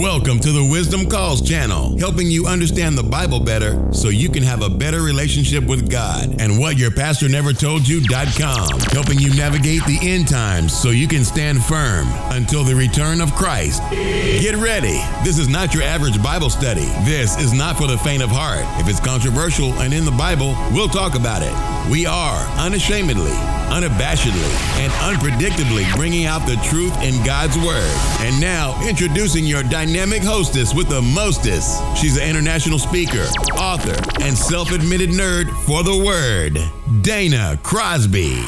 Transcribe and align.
Welcome 0.00 0.40
to 0.40 0.50
the 0.50 0.64
Wisdom 0.64 1.10
Calls 1.10 1.46
channel, 1.46 1.94
helping 1.98 2.30
you 2.30 2.46
understand 2.46 2.96
the 2.96 3.02
Bible 3.02 3.38
better 3.38 3.92
so 3.92 4.08
you 4.08 4.30
can 4.30 4.42
have 4.42 4.62
a 4.62 4.70
better 4.70 5.02
relationship 5.02 5.62
with 5.66 5.90
God. 5.90 6.40
And 6.40 6.58
what 6.58 6.78
your 6.78 6.90
pastor 6.90 7.28
never 7.28 7.52
told 7.52 7.86
you.com, 7.86 8.80
helping 8.92 9.18
you 9.18 9.34
navigate 9.34 9.84
the 9.84 9.98
end 10.00 10.26
times 10.26 10.72
so 10.72 10.88
you 10.88 11.06
can 11.06 11.22
stand 11.22 11.62
firm 11.62 12.08
until 12.32 12.64
the 12.64 12.74
return 12.74 13.20
of 13.20 13.34
Christ. 13.34 13.82
Get 13.90 14.56
ready. 14.56 15.02
This 15.22 15.38
is 15.38 15.48
not 15.48 15.74
your 15.74 15.82
average 15.82 16.22
Bible 16.22 16.48
study. 16.48 16.86
This 17.04 17.36
is 17.36 17.52
not 17.52 17.76
for 17.76 17.86
the 17.86 17.98
faint 17.98 18.22
of 18.22 18.30
heart. 18.30 18.64
If 18.80 18.88
it's 18.88 19.00
controversial 19.00 19.74
and 19.82 19.92
in 19.92 20.06
the 20.06 20.12
Bible, 20.12 20.56
we'll 20.72 20.88
talk 20.88 21.14
about 21.14 21.42
it. 21.42 21.90
We 21.90 22.06
are 22.06 22.40
unashamedly, 22.58 23.36
unabashedly, 23.70 24.78
and 24.78 24.92
unpredictably 24.92 25.90
bringing 25.96 26.26
out 26.26 26.46
the 26.46 26.56
truth 26.68 26.94
in 27.02 27.24
God's 27.24 27.56
Word. 27.58 27.90
And 28.20 28.38
now, 28.40 28.78
introducing 28.86 29.46
your 29.46 29.62
dynamic 29.62 30.22
hostess 30.22 30.74
with 30.74 30.88
the 30.88 31.00
mostest. 31.00 31.80
She's 31.96 32.16
an 32.16 32.28
international 32.28 32.78
speaker, 32.78 33.26
author, 33.54 33.96
and 34.22 34.36
self 34.36 34.72
admitted 34.72 35.10
nerd 35.10 35.48
for 35.64 35.82
the 35.82 36.04
Word, 36.04 36.58
Dana 37.02 37.58
Crosby. 37.62 38.44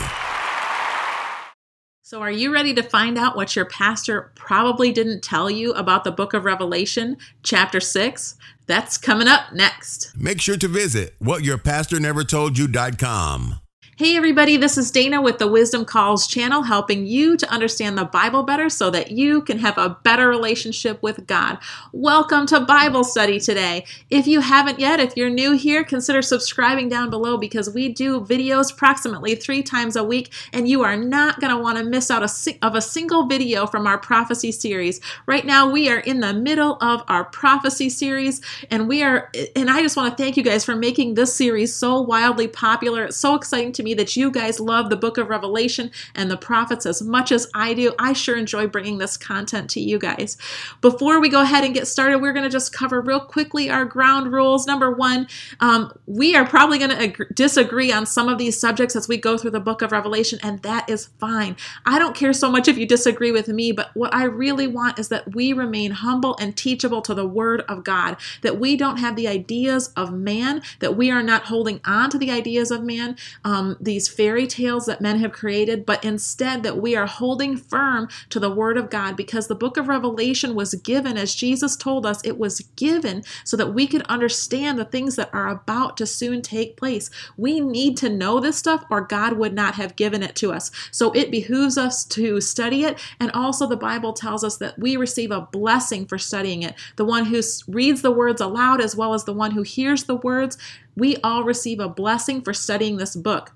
So, 2.12 2.20
are 2.20 2.30
you 2.30 2.52
ready 2.52 2.74
to 2.74 2.82
find 2.82 3.16
out 3.16 3.36
what 3.36 3.56
your 3.56 3.64
pastor 3.64 4.32
probably 4.34 4.92
didn't 4.92 5.22
tell 5.22 5.48
you 5.48 5.72
about 5.72 6.04
the 6.04 6.12
book 6.12 6.34
of 6.34 6.44
Revelation, 6.44 7.16
chapter 7.42 7.80
6? 7.80 8.36
That's 8.66 8.98
coming 8.98 9.28
up 9.28 9.54
next. 9.54 10.14
Make 10.14 10.42
sure 10.42 10.58
to 10.58 10.68
visit 10.68 11.18
whatyourpastornevertoldyou.com. 11.20 13.61
Hey, 13.98 14.16
everybody, 14.16 14.56
this 14.56 14.78
is 14.78 14.90
Dana 14.90 15.20
with 15.20 15.36
the 15.36 15.46
Wisdom 15.46 15.84
Calls 15.84 16.26
channel, 16.26 16.62
helping 16.62 17.04
you 17.04 17.36
to 17.36 17.46
understand 17.52 17.98
the 17.98 18.06
Bible 18.06 18.42
better 18.42 18.70
so 18.70 18.88
that 18.88 19.10
you 19.10 19.42
can 19.42 19.58
have 19.58 19.76
a 19.76 19.98
better 20.02 20.30
relationship 20.30 21.02
with 21.02 21.26
God. 21.26 21.58
Welcome 21.92 22.46
to 22.46 22.60
Bible 22.60 23.04
study 23.04 23.38
today. 23.38 23.84
If 24.08 24.26
you 24.26 24.40
haven't 24.40 24.80
yet, 24.80 24.98
if 24.98 25.14
you're 25.14 25.28
new 25.28 25.58
here, 25.58 25.84
consider 25.84 26.22
subscribing 26.22 26.88
down 26.88 27.10
below 27.10 27.36
because 27.36 27.68
we 27.68 27.90
do 27.90 28.22
videos 28.22 28.72
approximately 28.72 29.34
three 29.34 29.62
times 29.62 29.94
a 29.94 30.02
week, 30.02 30.32
and 30.54 30.66
you 30.66 30.82
are 30.82 30.96
not 30.96 31.38
going 31.38 31.54
to 31.54 31.62
want 31.62 31.76
to 31.76 31.84
miss 31.84 32.10
out 32.10 32.22
a, 32.22 32.58
of 32.62 32.74
a 32.74 32.80
single 32.80 33.26
video 33.26 33.66
from 33.66 33.86
our 33.86 33.98
prophecy 33.98 34.52
series. 34.52 35.02
Right 35.26 35.44
now, 35.44 35.70
we 35.70 35.90
are 35.90 36.00
in 36.00 36.20
the 36.20 36.32
middle 36.32 36.78
of 36.80 37.02
our 37.08 37.24
prophecy 37.24 37.90
series, 37.90 38.40
and 38.70 38.88
we 38.88 39.02
are, 39.02 39.30
and 39.54 39.68
I 39.68 39.82
just 39.82 39.98
want 39.98 40.16
to 40.16 40.22
thank 40.22 40.38
you 40.38 40.42
guys 40.42 40.64
for 40.64 40.74
making 40.74 41.12
this 41.12 41.36
series 41.36 41.76
so 41.76 42.00
wildly 42.00 42.48
popular. 42.48 43.04
It's 43.04 43.18
so 43.18 43.34
exciting 43.34 43.72
to 43.72 43.81
me 43.82 43.94
that 43.94 44.16
you 44.16 44.30
guys 44.30 44.60
love 44.60 44.90
the 44.90 44.96
book 44.96 45.18
of 45.18 45.28
Revelation 45.28 45.90
and 46.14 46.30
the 46.30 46.36
prophets 46.36 46.86
as 46.86 47.02
much 47.02 47.32
as 47.32 47.48
I 47.54 47.74
do. 47.74 47.94
I 47.98 48.12
sure 48.12 48.36
enjoy 48.36 48.66
bringing 48.66 48.98
this 48.98 49.16
content 49.16 49.70
to 49.70 49.80
you 49.80 49.98
guys. 49.98 50.36
Before 50.80 51.20
we 51.20 51.28
go 51.28 51.42
ahead 51.42 51.64
and 51.64 51.74
get 51.74 51.86
started, 51.86 52.18
we're 52.18 52.32
going 52.32 52.44
to 52.44 52.50
just 52.50 52.72
cover 52.72 53.00
real 53.00 53.20
quickly 53.20 53.70
our 53.70 53.84
ground 53.84 54.32
rules. 54.32 54.66
Number 54.66 54.90
one, 54.90 55.26
um, 55.60 55.92
we 56.06 56.34
are 56.36 56.46
probably 56.46 56.78
going 56.78 56.90
to 56.90 57.02
ag- 57.02 57.34
disagree 57.34 57.92
on 57.92 58.06
some 58.06 58.28
of 58.28 58.38
these 58.38 58.58
subjects 58.58 58.96
as 58.96 59.08
we 59.08 59.16
go 59.16 59.36
through 59.36 59.50
the 59.52 59.60
book 59.60 59.82
of 59.82 59.92
Revelation, 59.92 60.38
and 60.42 60.62
that 60.62 60.88
is 60.88 61.06
fine. 61.18 61.56
I 61.86 61.98
don't 61.98 62.16
care 62.16 62.32
so 62.32 62.50
much 62.50 62.68
if 62.68 62.78
you 62.78 62.86
disagree 62.86 63.32
with 63.32 63.48
me, 63.48 63.72
but 63.72 63.90
what 63.94 64.14
I 64.14 64.24
really 64.24 64.66
want 64.66 64.98
is 64.98 65.08
that 65.08 65.34
we 65.34 65.52
remain 65.52 65.92
humble 65.92 66.36
and 66.40 66.56
teachable 66.56 67.02
to 67.02 67.14
the 67.14 67.26
Word 67.26 67.62
of 67.68 67.84
God, 67.84 68.16
that 68.42 68.58
we 68.58 68.76
don't 68.76 68.98
have 68.98 69.16
the 69.16 69.28
ideas 69.28 69.88
of 69.96 70.12
man, 70.12 70.62
that 70.80 70.96
we 70.96 71.10
are 71.10 71.22
not 71.22 71.44
holding 71.44 71.80
on 71.84 72.10
to 72.10 72.18
the 72.18 72.30
ideas 72.30 72.70
of 72.70 72.82
man. 72.82 73.16
Um, 73.44 73.71
these 73.80 74.08
fairy 74.08 74.46
tales 74.46 74.86
that 74.86 75.00
men 75.00 75.18
have 75.20 75.32
created, 75.32 75.86
but 75.86 76.04
instead 76.04 76.62
that 76.62 76.80
we 76.80 76.96
are 76.96 77.06
holding 77.06 77.56
firm 77.56 78.08
to 78.30 78.40
the 78.40 78.50
Word 78.50 78.76
of 78.76 78.90
God 78.90 79.16
because 79.16 79.48
the 79.48 79.54
book 79.54 79.76
of 79.76 79.88
Revelation 79.88 80.54
was 80.54 80.74
given, 80.74 81.16
as 81.16 81.34
Jesus 81.34 81.76
told 81.76 82.06
us, 82.06 82.20
it 82.24 82.38
was 82.38 82.60
given 82.76 83.22
so 83.44 83.56
that 83.56 83.74
we 83.74 83.86
could 83.86 84.02
understand 84.02 84.78
the 84.78 84.84
things 84.84 85.16
that 85.16 85.30
are 85.32 85.48
about 85.48 85.96
to 85.96 86.06
soon 86.06 86.42
take 86.42 86.76
place. 86.76 87.10
We 87.36 87.60
need 87.60 87.96
to 87.98 88.08
know 88.08 88.40
this 88.40 88.56
stuff, 88.56 88.84
or 88.90 89.00
God 89.00 89.34
would 89.34 89.54
not 89.54 89.74
have 89.74 89.96
given 89.96 90.22
it 90.22 90.34
to 90.36 90.52
us. 90.52 90.70
So 90.90 91.12
it 91.12 91.30
behooves 91.30 91.78
us 91.78 92.04
to 92.06 92.40
study 92.40 92.84
it, 92.84 92.98
and 93.20 93.30
also 93.32 93.66
the 93.66 93.76
Bible 93.76 94.12
tells 94.12 94.44
us 94.44 94.56
that 94.58 94.78
we 94.78 94.96
receive 94.96 95.30
a 95.30 95.40
blessing 95.40 96.06
for 96.06 96.18
studying 96.18 96.62
it. 96.62 96.74
The 96.96 97.04
one 97.04 97.26
who 97.26 97.40
reads 97.68 98.02
the 98.02 98.10
words 98.10 98.40
aloud, 98.40 98.80
as 98.80 98.96
well 98.96 99.14
as 99.14 99.24
the 99.24 99.32
one 99.32 99.52
who 99.52 99.62
hears 99.62 100.04
the 100.04 100.16
words, 100.16 100.56
we 100.96 101.16
all 101.18 101.44
receive 101.44 101.80
a 101.80 101.88
blessing 101.88 102.42
for 102.42 102.52
studying 102.52 102.96
this 102.96 103.16
book. 103.16 103.52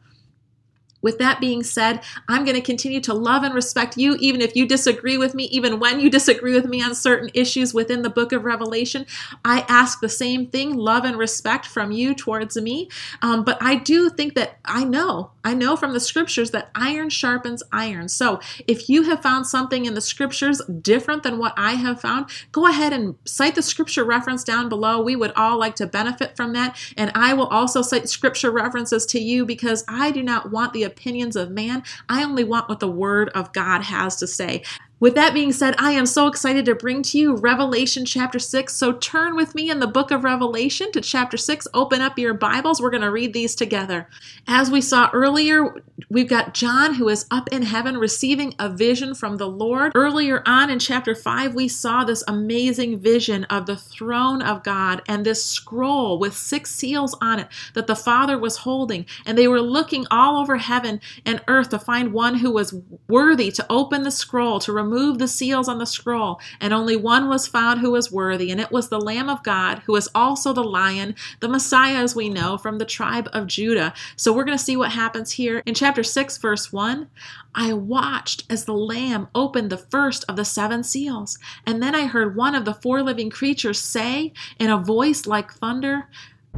With 1.06 1.18
that 1.18 1.38
being 1.38 1.62
said, 1.62 2.02
I'm 2.28 2.44
going 2.44 2.56
to 2.56 2.60
continue 2.60 3.00
to 3.02 3.14
love 3.14 3.44
and 3.44 3.54
respect 3.54 3.96
you, 3.96 4.16
even 4.18 4.40
if 4.40 4.56
you 4.56 4.66
disagree 4.66 5.16
with 5.16 5.36
me, 5.36 5.44
even 5.44 5.78
when 5.78 6.00
you 6.00 6.10
disagree 6.10 6.52
with 6.52 6.64
me 6.64 6.82
on 6.82 6.96
certain 6.96 7.30
issues 7.32 7.72
within 7.72 8.02
the 8.02 8.10
book 8.10 8.32
of 8.32 8.44
Revelation. 8.44 9.06
I 9.44 9.64
ask 9.68 10.00
the 10.00 10.08
same 10.08 10.48
thing 10.48 10.74
love 10.74 11.04
and 11.04 11.16
respect 11.16 11.64
from 11.64 11.92
you 11.92 12.12
towards 12.12 12.56
me. 12.56 12.88
Um, 13.22 13.44
but 13.44 13.56
I 13.60 13.76
do 13.76 14.10
think 14.10 14.34
that 14.34 14.58
I 14.64 14.82
know, 14.82 15.30
I 15.44 15.54
know 15.54 15.76
from 15.76 15.92
the 15.92 16.00
scriptures 16.00 16.50
that 16.50 16.70
iron 16.74 17.08
sharpens 17.08 17.62
iron. 17.70 18.08
So 18.08 18.40
if 18.66 18.88
you 18.88 19.04
have 19.04 19.22
found 19.22 19.46
something 19.46 19.86
in 19.86 19.94
the 19.94 20.00
scriptures 20.00 20.60
different 20.82 21.22
than 21.22 21.38
what 21.38 21.54
I 21.56 21.74
have 21.74 22.00
found, 22.00 22.30
go 22.50 22.66
ahead 22.66 22.92
and 22.92 23.14
cite 23.24 23.54
the 23.54 23.62
scripture 23.62 24.02
reference 24.02 24.42
down 24.42 24.68
below. 24.68 25.00
We 25.00 25.14
would 25.14 25.30
all 25.36 25.56
like 25.56 25.76
to 25.76 25.86
benefit 25.86 26.34
from 26.34 26.52
that. 26.54 26.76
And 26.96 27.12
I 27.14 27.32
will 27.34 27.46
also 27.46 27.80
cite 27.80 28.08
scripture 28.08 28.50
references 28.50 29.06
to 29.06 29.20
you 29.20 29.46
because 29.46 29.84
I 29.86 30.10
do 30.10 30.24
not 30.24 30.50
want 30.50 30.72
the 30.72 30.95
opinions 30.96 31.36
of 31.36 31.50
man. 31.50 31.82
I 32.08 32.24
only 32.24 32.44
want 32.44 32.68
what 32.68 32.80
the 32.80 32.90
Word 32.90 33.28
of 33.30 33.52
God 33.52 33.82
has 33.82 34.16
to 34.16 34.26
say. 34.26 34.62
With 34.98 35.14
that 35.14 35.34
being 35.34 35.52
said, 35.52 35.74
I 35.76 35.92
am 35.92 36.06
so 36.06 36.26
excited 36.26 36.64
to 36.64 36.74
bring 36.74 37.02
to 37.02 37.18
you 37.18 37.36
Revelation 37.36 38.06
chapter 38.06 38.38
6. 38.38 38.74
So 38.74 38.92
turn 38.92 39.36
with 39.36 39.54
me 39.54 39.68
in 39.68 39.78
the 39.78 39.86
book 39.86 40.10
of 40.10 40.24
Revelation 40.24 40.90
to 40.92 41.02
chapter 41.02 41.36
6. 41.36 41.68
Open 41.74 42.00
up 42.00 42.18
your 42.18 42.32
Bibles. 42.32 42.80
We're 42.80 42.88
going 42.88 43.02
to 43.02 43.10
read 43.10 43.34
these 43.34 43.54
together. 43.54 44.08
As 44.48 44.70
we 44.70 44.80
saw 44.80 45.10
earlier, 45.12 45.82
we've 46.08 46.30
got 46.30 46.54
John 46.54 46.94
who 46.94 47.10
is 47.10 47.26
up 47.30 47.46
in 47.52 47.60
heaven 47.60 47.98
receiving 47.98 48.54
a 48.58 48.70
vision 48.70 49.14
from 49.14 49.36
the 49.36 49.48
Lord. 49.48 49.92
Earlier 49.94 50.42
on 50.46 50.70
in 50.70 50.78
chapter 50.78 51.14
5, 51.14 51.54
we 51.54 51.68
saw 51.68 52.02
this 52.02 52.24
amazing 52.26 52.98
vision 52.98 53.44
of 53.44 53.66
the 53.66 53.76
throne 53.76 54.40
of 54.40 54.62
God 54.62 55.02
and 55.06 55.26
this 55.26 55.44
scroll 55.44 56.18
with 56.18 56.34
six 56.34 56.74
seals 56.74 57.14
on 57.20 57.38
it 57.38 57.48
that 57.74 57.86
the 57.86 57.96
Father 57.96 58.38
was 58.38 58.56
holding. 58.56 59.04
And 59.26 59.36
they 59.36 59.46
were 59.46 59.60
looking 59.60 60.06
all 60.10 60.40
over 60.40 60.56
heaven 60.56 61.02
and 61.26 61.42
earth 61.48 61.68
to 61.68 61.78
find 61.78 62.14
one 62.14 62.36
who 62.36 62.50
was 62.50 62.80
worthy 63.08 63.50
to 63.50 63.66
open 63.68 64.02
the 64.02 64.10
scroll, 64.10 64.58
to 64.60 64.72
remove 64.86 65.18
the 65.18 65.28
seals 65.28 65.68
on 65.68 65.78
the 65.78 65.86
scroll, 65.86 66.40
and 66.60 66.72
only 66.72 66.96
one 66.96 67.28
was 67.28 67.46
found 67.46 67.80
who 67.80 67.90
was 67.90 68.12
worthy, 68.12 68.50
and 68.50 68.60
it 68.60 68.70
was 68.70 68.88
the 68.88 69.00
Lamb 69.00 69.28
of 69.28 69.42
God, 69.42 69.80
who 69.86 69.96
is 69.96 70.08
also 70.14 70.52
the 70.52 70.64
Lion, 70.64 71.14
the 71.40 71.48
Messiah, 71.48 71.96
as 71.96 72.14
we 72.14 72.28
know, 72.28 72.56
from 72.56 72.78
the 72.78 72.84
tribe 72.84 73.28
of 73.32 73.46
Judah. 73.46 73.92
So 74.16 74.32
we're 74.32 74.44
going 74.44 74.58
to 74.58 74.64
see 74.64 74.76
what 74.76 74.92
happens 74.92 75.32
here 75.32 75.62
in 75.66 75.74
chapter 75.74 76.02
6, 76.02 76.38
verse 76.38 76.72
1. 76.72 77.08
I 77.54 77.72
watched 77.72 78.44
as 78.50 78.64
the 78.64 78.74
Lamb 78.74 79.28
opened 79.34 79.70
the 79.70 79.78
first 79.78 80.24
of 80.28 80.36
the 80.36 80.44
seven 80.44 80.84
seals, 80.84 81.38
and 81.66 81.82
then 81.82 81.94
I 81.94 82.06
heard 82.06 82.36
one 82.36 82.54
of 82.54 82.64
the 82.64 82.74
four 82.74 83.02
living 83.02 83.30
creatures 83.30 83.80
say 83.80 84.32
in 84.58 84.70
a 84.70 84.78
voice 84.78 85.26
like 85.26 85.52
thunder, 85.52 86.08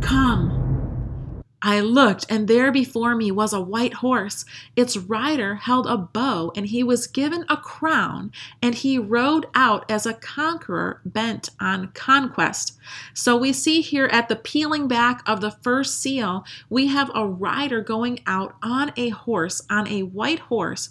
Come. 0.01 0.68
I 1.61 1.81
looked, 1.81 2.25
and 2.31 2.47
there 2.47 2.71
before 2.71 3.17
me 3.17 3.33
was 3.33 3.53
a 3.53 3.61
white 3.61 3.95
horse. 3.95 4.45
Its 4.77 4.97
rider 4.97 5.57
held 5.57 5.87
a 5.87 5.97
bow, 5.97 6.53
and 6.55 6.67
he 6.67 6.85
was 6.85 7.09
given 7.09 7.45
a 7.49 7.57
crown, 7.57 8.31
and 8.63 8.77
he 8.77 8.99
rode 8.99 9.47
out 9.55 9.91
as 9.91 10.07
a 10.07 10.15
conqueror 10.15 11.01
bent 11.05 11.51
on 11.59 11.89
conquest. 11.89 12.79
So 13.13 13.37
we 13.37 13.53
see 13.53 13.81
here 13.81 14.07
at 14.07 14.29
the 14.29 14.37
peeling 14.37 14.87
back 14.87 15.23
of 15.27 15.41
the 15.41 15.51
first 15.51 16.01
seal, 16.01 16.45
we 16.71 16.87
have 16.87 17.11
a 17.13 17.27
rider 17.27 17.81
going 17.81 18.21
out 18.27 18.55
on 18.63 18.93
a 18.97 19.09
horse, 19.09 19.61
on 19.69 19.89
a 19.89 20.05
white 20.05 20.39
horse 20.39 20.91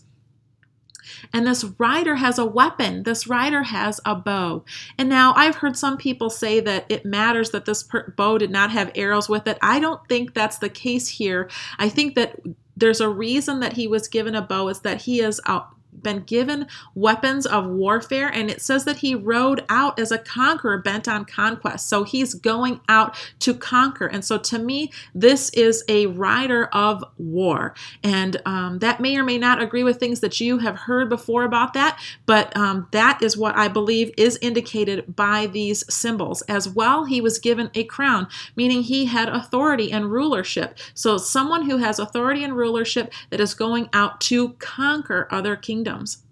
and 1.34 1.46
this 1.48 1.64
rider 1.78 2.16
has 2.16 2.38
a 2.38 2.46
weapon. 2.46 3.04
This 3.04 3.28
rider 3.28 3.64
has 3.64 4.00
a 4.06 4.16
bow. 4.16 4.64
And 4.98 5.10
now 5.10 5.34
I've 5.36 5.56
heard 5.56 5.78
some 5.78 5.98
people 5.98 6.30
say 6.30 6.60
that 6.62 6.86
it 6.90 7.06
matters 7.06 7.52
that 7.52 7.66
this 7.66 7.88
bow 8.16 8.38
did 8.38 8.52
not 8.52 8.72
have 8.72 8.92
arrows 8.96 9.30
with 9.30 9.48
it. 9.48 9.58
I 9.62 9.80
don't 9.80 10.08
think 10.08 10.34
that's 10.34 10.58
the 10.58 10.70
case 10.70 11.08
here. 11.08 11.50
I 11.80 11.90
think 11.90 12.16
that 12.16 12.40
there's 12.76 13.02
a 13.02 13.10
reason 13.10 13.60
that 13.62 13.74
he 13.74 13.88
was 13.88 14.08
given 14.08 14.36
a 14.36 14.42
bow 14.42 14.68
is 14.68 14.82
that 14.82 15.02
he 15.02 15.22
is 15.22 15.42
out 15.48 15.70
been 16.02 16.22
given 16.22 16.68
weapons 16.96 17.46
of 17.46 17.66
warfare, 17.68 18.28
and 18.28 18.50
it 18.50 18.62
says 18.62 18.86
that 18.86 18.98
he 18.98 19.16
rode 19.16 19.64
out 19.70 20.00
as 20.00 20.12
a 20.12 20.18
conqueror 20.18 20.78
bent 20.78 21.08
on 21.08 21.26
conquest. 21.26 21.88
So 21.90 22.04
he's 22.04 22.34
going 22.34 22.80
out 22.88 23.16
to 23.40 23.54
conquer. 23.54 24.08
And 24.08 24.24
so 24.24 24.38
to 24.38 24.60
me, 24.60 24.92
this 25.14 25.50
is 25.50 25.84
a 25.88 26.06
rider 26.08 26.66
of 26.68 27.04
war. 27.18 27.74
And 28.04 28.42
um, 28.46 28.80
that 28.80 29.00
may 29.00 29.18
or 29.18 29.24
may 29.24 29.38
not 29.38 29.62
agree 29.62 29.84
with 29.84 30.00
things 30.00 30.20
that 30.20 30.40
you 30.40 30.60
have 30.60 30.76
heard 30.76 31.10
before 31.10 31.44
about 31.44 31.74
that, 31.74 32.00
but 32.26 32.56
um, 32.56 32.88
that 32.92 33.22
is 33.22 33.38
what 33.38 33.58
I 33.58 33.68
believe 33.68 34.12
is 34.18 34.38
indicated 34.42 35.16
by 35.16 35.48
these 35.48 35.84
symbols. 35.94 36.42
As 36.44 36.70
well, 36.70 37.06
he 37.06 37.22
was 37.22 37.40
given 37.40 37.70
a 37.74 37.84
crown, 37.84 38.28
meaning 38.56 38.84
he 38.84 39.06
had 39.06 39.30
authority 39.30 39.92
and 39.92 40.12
rulership. 40.12 40.78
So 40.94 41.18
someone 41.18 41.70
who 41.70 41.78
has 41.78 42.00
authority 42.00 42.44
and 42.44 42.56
rulership 42.56 43.12
that 43.30 43.40
is 43.40 43.54
going 43.54 43.90
out 43.94 44.22
to 44.22 44.50
conquer 44.60 45.28
other 45.32 45.56
kingdoms 45.56 45.87
kingdoms. 45.88 46.24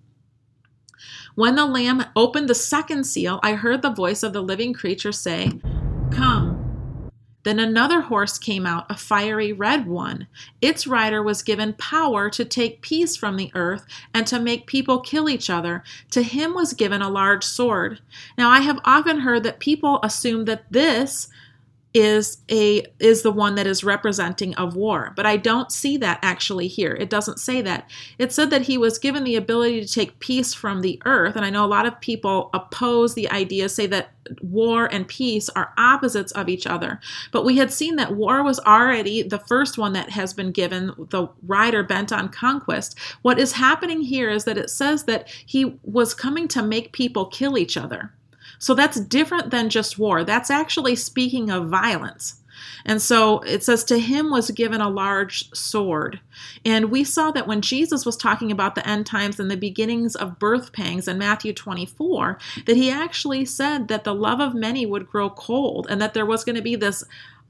When 1.36 1.56
the 1.56 1.66
Lamb 1.66 2.06
opened 2.16 2.50
the 2.50 2.56
second 2.56 3.06
seal, 3.06 3.40
I 3.44 3.54
heard 3.54 3.82
the 3.82 3.90
voice 3.90 4.24
of 4.24 4.34
the 4.34 4.42
living 4.42 4.74
creature 4.74 5.12
say, 5.12 5.52
Come. 6.12 7.12
Then 7.44 7.60
another 7.60 8.02
horse 8.02 8.40
came 8.40 8.66
out, 8.66 8.86
a 8.90 8.98
fiery 8.98 9.54
red 9.54 9.86
one. 9.86 10.28
Its 10.62 10.88
rider 10.88 11.22
was 11.22 11.44
given 11.44 11.74
power 11.74 12.30
to 12.32 12.44
take 12.44 12.82
peace 12.82 13.16
from 13.16 13.36
the 13.36 13.52
earth 13.54 13.86
and 14.16 14.26
to 14.28 14.40
make 14.40 14.66
people 14.66 15.00
kill 15.00 15.30
each 15.30 15.50
other. 15.50 15.84
To 16.12 16.24
him 16.24 16.56
was 16.56 16.74
given 16.74 17.04
a 17.04 17.10
large 17.10 17.44
sword. 17.44 18.00
Now 18.38 18.50
I 18.50 18.62
have 18.62 18.80
often 18.84 19.20
heard 19.20 19.44
that 19.44 19.60
people 19.60 20.00
assume 20.02 20.46
that 20.46 20.72
this 20.72 21.28
is 21.96 22.40
a 22.52 22.86
is 23.00 23.22
the 23.22 23.32
one 23.32 23.56
that 23.56 23.66
is 23.66 23.84
representing 23.84 24.54
of 24.56 24.76
war. 24.76 25.14
But 25.16 25.26
i 25.26 25.38
don't 25.38 25.72
see 25.72 25.96
that 25.98 26.20
actually 26.22 26.68
here. 26.68 26.94
It 26.94 27.10
doesn't 27.10 27.40
say 27.40 27.62
that. 27.62 27.90
It 28.20 28.34
said 28.34 28.50
that 28.50 28.64
he 28.64 28.78
was 28.78 29.00
given 29.00 29.24
the 29.24 29.38
ability 29.38 29.82
to 29.82 29.92
take 29.92 30.20
peace 30.20 30.54
from 30.54 30.82
the 30.82 31.02
earth. 31.06 31.38
And 31.38 31.46
i 31.46 31.50
know 31.50 31.66
a 31.66 31.68
lot 31.68 31.88
of 31.88 32.00
people 32.02 32.50
oppose 32.54 33.16
the 33.16 33.32
idea 33.32 33.70
say 33.70 33.88
that 33.88 34.10
war 34.42 34.92
and 34.92 35.08
peace 35.08 35.50
are 35.50 35.74
opposites 35.78 36.34
of 36.34 36.50
each 36.50 36.68
other. 36.68 37.00
But 37.32 37.46
we 37.46 37.58
had 37.58 37.72
seen 37.72 37.96
that 37.96 38.16
war 38.16 38.44
was 38.44 38.60
already 38.60 39.24
the 39.24 39.40
first 39.40 39.78
one 39.78 39.94
that 39.94 40.10
has 40.10 40.34
been 40.34 40.52
given 40.52 40.92
the 40.98 41.28
rider 41.46 41.84
bent 41.84 42.12
on 42.12 42.30
conquest. 42.30 42.98
What 43.22 43.40
is 43.40 43.54
happening 43.54 44.02
here 44.02 44.30
is 44.30 44.44
that 44.46 44.58
it 44.58 44.70
says 44.70 45.06
that 45.06 45.30
he 45.30 45.78
was 45.84 46.14
coming 46.14 46.48
to 46.50 46.64
make 46.64 46.92
people 46.92 47.28
kill 47.28 47.58
each 47.58 47.78
other 47.78 48.12
so 48.60 48.74
that's 48.74 49.00
different 49.00 49.52
than 49.52 49.70
just 49.70 50.00
war. 50.00 50.24
That's 50.24 50.50
actually 50.50 50.96
speaking 50.96 51.50
of 51.50 51.70
violence. 51.70 52.42
And 52.86 53.02
so 53.02 53.40
it 53.40 53.64
says, 53.64 53.84
To 53.84 54.00
him 54.00 54.30
was 54.30 54.52
given 54.52 54.80
a 54.80 54.90
large 54.90 55.54
sword. 55.54 56.20
And 56.64 56.92
we 56.92 57.04
saw 57.04 57.32
that 57.32 57.48
when 57.48 57.62
Jesus 57.62 58.06
was 58.06 58.16
talking 58.16 58.52
about 58.52 58.76
the 58.76 58.88
end 58.88 59.06
times 59.06 59.40
and 59.40 59.50
the 59.50 59.58
beginnings 59.58 60.16
of 60.16 60.40
birth 60.40 60.72
pangs 60.72 61.08
in 61.08 61.18
Matthew 61.18 61.54
24, 61.54 62.38
that 62.66 62.78
he 62.78 62.90
actually 62.90 63.46
said 63.46 63.88
that 63.88 64.04
the 64.04 64.16
love 64.16 64.40
of 64.40 64.54
many 64.54 64.86
would 64.86 65.08
grow 65.08 65.30
cold 65.30 65.88
and 65.90 66.02
that 66.02 66.14
there 66.14 66.26
was 66.26 66.44
going 66.44 66.56
to 66.56 66.62
be 66.62 66.76
this 66.76 67.04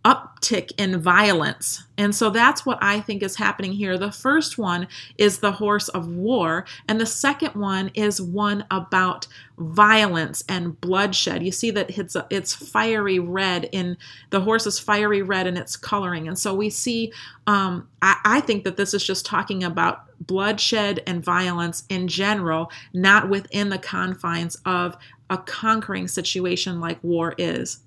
uptick 0.06 0.72
in 0.78 1.00
violence. 1.00 1.84
And 1.98 2.14
so 2.14 2.30
that's 2.30 2.64
what 2.64 2.78
I 2.80 3.00
think 3.00 3.24
is 3.24 3.38
happening 3.38 3.74
here. 3.74 3.98
The 3.98 4.12
first 4.12 4.58
one 4.58 4.88
is 5.18 5.40
the 5.40 5.54
horse 5.54 5.88
of 5.90 6.08
war, 6.08 6.66
and 6.88 7.02
the 7.02 7.08
second 7.08 7.56
one 7.56 7.90
is 7.96 8.22
one 8.22 8.66
about 8.70 9.28
violence 9.58 10.44
and 10.48 10.80
bloodshed. 10.80 11.42
You 11.42 11.52
see 11.52 11.72
that 11.72 11.98
it's 11.98 12.16
it's 12.30 12.54
fiery 12.54 13.18
red 13.18 13.68
in 13.72 13.98
the 14.30 14.42
horse 14.42 14.68
is 14.68 14.78
fiery 14.78 15.24
red 15.24 15.48
in 15.48 15.58
its 15.58 15.76
coloring, 15.76 16.28
and 16.28 16.38
so 16.38 16.54
we 16.54 16.70
see. 16.70 17.12
Um, 17.48 17.88
I, 18.02 18.18
I 18.26 18.40
think 18.42 18.64
that 18.64 18.78
this 18.78 18.94
is 18.94 19.04
just 19.04 19.26
talking 19.26 19.64
about 19.64 20.04
bloodshed 20.20 21.02
and 21.08 21.24
violence 21.24 21.84
in 21.90 22.08
general, 22.08 22.72
not 22.94 23.30
within 23.30 23.70
the 23.70 23.78
confines 23.78 24.58
of 24.66 24.98
a 25.30 25.38
conquering 25.38 26.08
situation 26.08 26.80
like 26.80 27.04
war 27.04 27.34
is. 27.38 27.80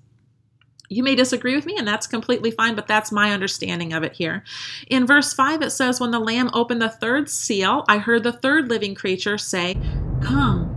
You 0.89 1.03
may 1.03 1.15
disagree 1.15 1.55
with 1.55 1.67
me, 1.67 1.75
and 1.77 1.87
that's 1.87 2.07
completely 2.07 2.49
fine, 2.49 2.75
but 2.75 2.87
that's 2.87 3.11
my 3.11 3.31
understanding 3.31 3.93
of 3.93 4.03
it 4.03 4.13
here. 4.13 4.43
In 4.87 5.05
verse 5.05 5.33
5, 5.33 5.61
it 5.61 5.69
says, 5.69 5.99
When 5.99 6.11
the 6.11 6.19
Lamb 6.19 6.49
opened 6.53 6.81
the 6.81 6.89
third 6.89 7.29
seal, 7.29 7.85
I 7.87 7.99
heard 7.99 8.23
the 8.23 8.33
third 8.33 8.69
living 8.69 8.95
creature 8.95 9.37
say, 9.37 9.77
Come. 10.21 10.75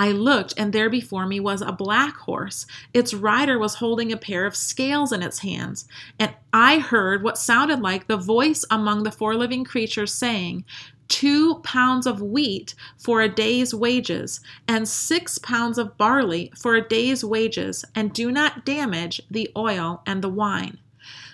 I 0.00 0.12
looked, 0.12 0.54
and 0.56 0.72
there 0.72 0.88
before 0.88 1.26
me 1.26 1.40
was 1.40 1.60
a 1.60 1.72
black 1.72 2.16
horse. 2.18 2.66
Its 2.94 3.12
rider 3.12 3.58
was 3.58 3.74
holding 3.74 4.12
a 4.12 4.16
pair 4.16 4.46
of 4.46 4.54
scales 4.54 5.10
in 5.10 5.24
its 5.24 5.40
hands. 5.40 5.88
And 6.20 6.32
I 6.52 6.78
heard 6.78 7.24
what 7.24 7.36
sounded 7.36 7.80
like 7.80 8.06
the 8.06 8.16
voice 8.16 8.64
among 8.70 9.02
the 9.02 9.10
four 9.10 9.34
living 9.34 9.64
creatures 9.64 10.14
saying, 10.14 10.64
two 11.08 11.56
pounds 11.56 12.06
of 12.06 12.22
wheat 12.22 12.74
for 12.96 13.20
a 13.20 13.28
day's 13.28 13.74
wages, 13.74 14.40
and 14.66 14.88
six 14.88 15.38
pounds 15.38 15.78
of 15.78 15.96
barley 15.96 16.52
for 16.56 16.74
a 16.74 16.86
day's 16.86 17.24
wages, 17.24 17.84
and 17.94 18.12
do 18.12 18.30
not 18.30 18.64
damage 18.64 19.20
the 19.30 19.50
oil 19.56 20.02
and 20.06 20.22
the 20.22 20.28
wine. 20.28 20.78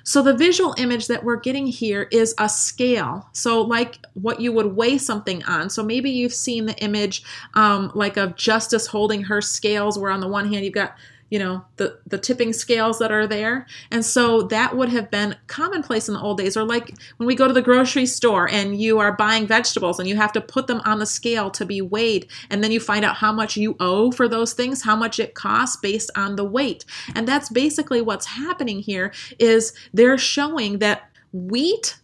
So, 0.06 0.20
the 0.20 0.36
visual 0.36 0.74
image 0.76 1.06
that 1.06 1.24
we're 1.24 1.40
getting 1.40 1.66
here 1.66 2.08
is 2.12 2.34
a 2.38 2.46
scale. 2.46 3.26
So, 3.32 3.62
like 3.62 3.98
what 4.12 4.38
you 4.38 4.52
would 4.52 4.76
weigh 4.76 4.98
something 4.98 5.42
on. 5.44 5.70
So, 5.70 5.82
maybe 5.82 6.10
you've 6.10 6.34
seen 6.34 6.66
the 6.66 6.76
image 6.76 7.22
um, 7.54 7.90
like 7.94 8.18
of 8.18 8.36
Justice 8.36 8.86
holding 8.86 9.22
her 9.24 9.40
scales, 9.40 9.98
where 9.98 10.10
on 10.10 10.20
the 10.20 10.28
one 10.28 10.52
hand 10.52 10.64
you've 10.64 10.74
got 10.74 10.94
you 11.34 11.40
know 11.40 11.64
the 11.78 11.98
the 12.06 12.16
tipping 12.16 12.52
scales 12.52 13.00
that 13.00 13.10
are 13.10 13.26
there. 13.26 13.66
And 13.90 14.04
so 14.04 14.42
that 14.42 14.76
would 14.76 14.88
have 14.90 15.10
been 15.10 15.34
commonplace 15.48 16.06
in 16.06 16.14
the 16.14 16.20
old 16.20 16.38
days. 16.38 16.56
Or 16.56 16.62
like 16.62 16.94
when 17.16 17.26
we 17.26 17.34
go 17.34 17.48
to 17.48 17.52
the 17.52 17.60
grocery 17.60 18.06
store 18.06 18.48
and 18.48 18.80
you 18.80 19.00
are 19.00 19.10
buying 19.10 19.44
vegetables 19.44 19.98
and 19.98 20.08
you 20.08 20.14
have 20.14 20.30
to 20.34 20.40
put 20.40 20.68
them 20.68 20.80
on 20.84 21.00
the 21.00 21.06
scale 21.06 21.50
to 21.50 21.66
be 21.66 21.80
weighed 21.80 22.28
and 22.50 22.62
then 22.62 22.70
you 22.70 22.78
find 22.78 23.04
out 23.04 23.16
how 23.16 23.32
much 23.32 23.56
you 23.56 23.74
owe 23.80 24.12
for 24.12 24.28
those 24.28 24.52
things 24.52 24.82
how 24.82 24.94
much 24.94 25.18
it 25.18 25.34
costs 25.34 25.76
based 25.76 26.08
on 26.14 26.36
the 26.36 26.44
weight. 26.44 26.84
And 27.16 27.26
that's 27.26 27.48
basically 27.48 28.00
what's 28.00 28.26
happening 28.26 28.78
here 28.78 29.12
is 29.40 29.72
they're 29.92 30.16
showing 30.16 30.78
that 30.78 31.10
wheat 31.32 31.96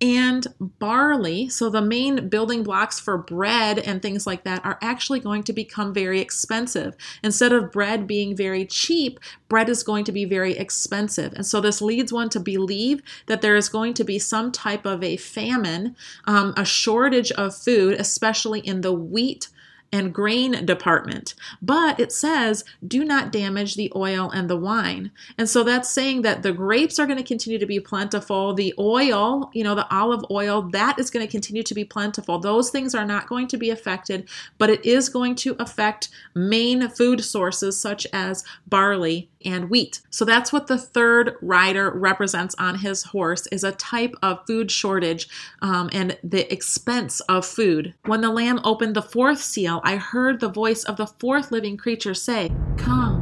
and 0.00 0.46
barley, 0.60 1.48
so 1.48 1.70
the 1.70 1.80
main 1.80 2.28
building 2.28 2.62
blocks 2.62 3.00
for 3.00 3.16
bread 3.16 3.78
and 3.78 4.02
things 4.02 4.26
like 4.26 4.44
that, 4.44 4.64
are 4.64 4.78
actually 4.82 5.20
going 5.20 5.42
to 5.44 5.52
become 5.52 5.94
very 5.94 6.20
expensive. 6.20 6.94
Instead 7.22 7.52
of 7.52 7.72
bread 7.72 8.06
being 8.06 8.36
very 8.36 8.66
cheap, 8.66 9.18
bread 9.48 9.68
is 9.68 9.82
going 9.82 10.04
to 10.04 10.12
be 10.12 10.24
very 10.24 10.52
expensive. 10.56 11.32
And 11.32 11.46
so 11.46 11.60
this 11.60 11.80
leads 11.80 12.12
one 12.12 12.28
to 12.30 12.40
believe 12.40 13.00
that 13.26 13.40
there 13.40 13.56
is 13.56 13.68
going 13.68 13.94
to 13.94 14.04
be 14.04 14.18
some 14.18 14.52
type 14.52 14.84
of 14.84 15.02
a 15.02 15.16
famine, 15.16 15.96
um, 16.26 16.52
a 16.56 16.64
shortage 16.64 17.32
of 17.32 17.54
food, 17.54 17.94
especially 17.98 18.60
in 18.60 18.82
the 18.82 18.92
wheat 18.92 19.48
and 19.92 20.14
grain 20.14 20.64
department. 20.66 21.34
But 21.62 21.98
it 22.00 22.12
says, 22.12 22.64
do 22.86 23.04
not 23.04 23.32
damage 23.32 23.74
the 23.74 23.92
oil 23.94 24.30
and 24.30 24.50
the 24.50 24.56
wine. 24.56 25.10
And 25.38 25.48
so 25.48 25.62
that's 25.62 25.90
saying 25.90 26.22
that 26.22 26.42
the 26.42 26.52
grapes 26.52 26.98
are 26.98 27.06
going 27.06 27.18
to 27.18 27.24
continue 27.24 27.58
to 27.58 27.66
be 27.66 27.80
plentiful. 27.80 28.54
The 28.54 28.74
oil, 28.78 29.50
you 29.52 29.64
know, 29.64 29.74
the 29.74 29.92
olive 29.94 30.24
oil, 30.30 30.62
that 30.70 30.98
is 30.98 31.10
going 31.10 31.24
to 31.24 31.30
continue 31.30 31.62
to 31.62 31.74
be 31.74 31.84
plentiful. 31.84 32.38
Those 32.38 32.70
things 32.70 32.94
are 32.94 33.06
not 33.06 33.28
going 33.28 33.48
to 33.48 33.56
be 33.56 33.70
affected, 33.70 34.28
but 34.58 34.70
it 34.70 34.84
is 34.84 35.08
going 35.08 35.34
to 35.36 35.56
affect 35.58 36.08
main 36.34 36.88
food 36.88 37.24
sources 37.24 37.80
such 37.80 38.06
as 38.12 38.44
barley 38.66 39.30
and 39.46 39.70
wheat. 39.70 40.00
So 40.10 40.24
that's 40.24 40.52
what 40.52 40.66
the 40.66 40.76
third 40.76 41.36
rider 41.40 41.90
represents 41.90 42.54
on 42.58 42.78
his 42.78 43.04
horse 43.04 43.46
is 43.48 43.64
a 43.64 43.72
type 43.72 44.14
of 44.22 44.46
food 44.46 44.70
shortage 44.70 45.28
um, 45.62 45.88
and 45.92 46.18
the 46.22 46.52
expense 46.52 47.20
of 47.20 47.46
food. 47.46 47.94
When 48.04 48.20
the 48.20 48.30
lamb 48.30 48.60
opened 48.64 48.96
the 48.96 49.02
fourth 49.02 49.40
seal, 49.40 49.80
I 49.84 49.96
heard 49.96 50.40
the 50.40 50.48
voice 50.48 50.82
of 50.84 50.96
the 50.96 51.06
fourth 51.06 51.52
living 51.52 51.76
creature 51.76 52.14
say, 52.14 52.50
Come. 52.76 53.16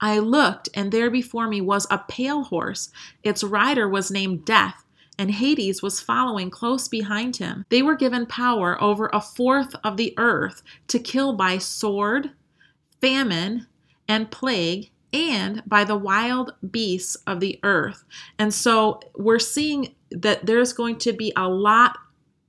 I 0.00 0.18
looked, 0.18 0.68
and 0.74 0.92
there 0.92 1.10
before 1.10 1.48
me 1.48 1.60
was 1.60 1.86
a 1.90 1.98
pale 1.98 2.44
horse. 2.44 2.90
Its 3.22 3.42
rider 3.42 3.88
was 3.88 4.10
named 4.10 4.44
Death, 4.44 4.84
and 5.18 5.32
Hades 5.32 5.82
was 5.82 6.00
following 6.00 6.50
close 6.50 6.86
behind 6.86 7.36
him. 7.36 7.64
They 7.68 7.82
were 7.82 7.96
given 7.96 8.24
power 8.24 8.80
over 8.80 9.10
a 9.12 9.20
fourth 9.20 9.74
of 9.82 9.96
the 9.96 10.14
earth 10.16 10.62
to 10.86 11.00
kill 11.00 11.32
by 11.32 11.58
sword, 11.58 12.30
famine, 13.00 13.66
and 14.08 14.30
plague, 14.30 14.90
and 15.12 15.62
by 15.66 15.84
the 15.84 15.96
wild 15.96 16.54
beasts 16.70 17.16
of 17.26 17.40
the 17.40 17.58
earth. 17.62 18.04
And 18.38 18.52
so 18.52 19.00
we're 19.16 19.38
seeing 19.38 19.94
that 20.10 20.46
there's 20.46 20.72
going 20.72 20.98
to 20.98 21.12
be 21.12 21.32
a 21.36 21.48
lot 21.48 21.98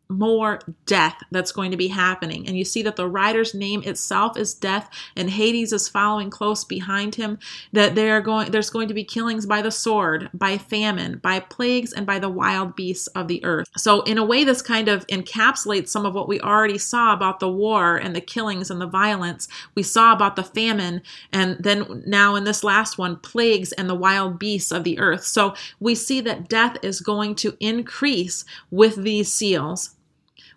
more 0.10 0.60
death 0.88 1.22
that's 1.32 1.52
going 1.52 1.70
to 1.72 1.78
be 1.78 1.88
happening. 1.88 2.48
And 2.48 2.58
you 2.58 2.66
see 2.66 2.82
that 2.82 2.96
the 2.96 3.08
rider's 3.08 3.54
name 3.54 3.84
itself 3.84 4.38
is 4.38 4.54
death, 4.56 4.90
and 5.16 5.30
Hades 5.30 5.72
is 5.72 5.88
following 5.88 6.30
close 6.30 6.64
behind 6.64 7.16
him. 7.16 7.38
That 7.74 7.96
they 7.96 8.10
are 8.10 8.22
going 8.22 8.52
there's 8.52 8.72
going 8.72 8.88
to 8.88 8.94
be 8.94 9.04
killings 9.04 9.46
by 9.46 9.62
the 9.62 9.72
sword, 9.72 10.30
by 10.34 10.58
famine, 10.58 11.20
by 11.22 11.40
plagues, 11.40 11.94
and 11.94 12.06
by 12.06 12.18
the 12.18 12.30
wild 12.30 12.76
beasts 12.76 13.08
of 13.08 13.28
the 13.28 13.44
earth. 13.46 13.68
So 13.78 14.02
in 14.02 14.18
a 14.18 14.26
way, 14.26 14.44
this 14.44 14.62
kind 14.62 14.88
of 14.88 15.06
encapsulates 15.08 15.90
some 15.90 16.06
of 16.06 16.16
what 16.16 16.28
we 16.28 16.40
already 16.42 16.80
saw 16.80 17.14
about 17.14 17.40
the 17.40 17.52
war 17.52 17.96
and 17.96 18.16
the 18.16 18.22
killings 18.22 18.72
and 18.72 18.82
the 18.82 18.88
violence. 18.88 19.48
We 19.76 19.84
saw 19.84 20.12
about 20.12 20.36
the 20.36 20.44
famine, 20.44 21.04
and 21.32 21.58
then 21.60 22.04
now 22.08 22.36
in 22.36 22.46
this 22.46 22.64
last 22.64 22.98
one, 22.98 23.18
plagues 23.18 23.72
and 23.74 23.88
the 23.88 23.96
wild 23.96 24.40
beasts 24.40 24.72
of 24.72 24.84
the 24.84 24.98
earth. 24.98 25.24
So 25.24 25.54
we 25.80 25.94
see 25.94 26.20
that 26.22 26.50
death 26.50 26.78
is 26.82 27.00
going 27.02 27.36
to 27.36 27.56
increase 27.60 28.44
with 28.72 28.96
these 28.96 29.32
seals. 29.32 29.96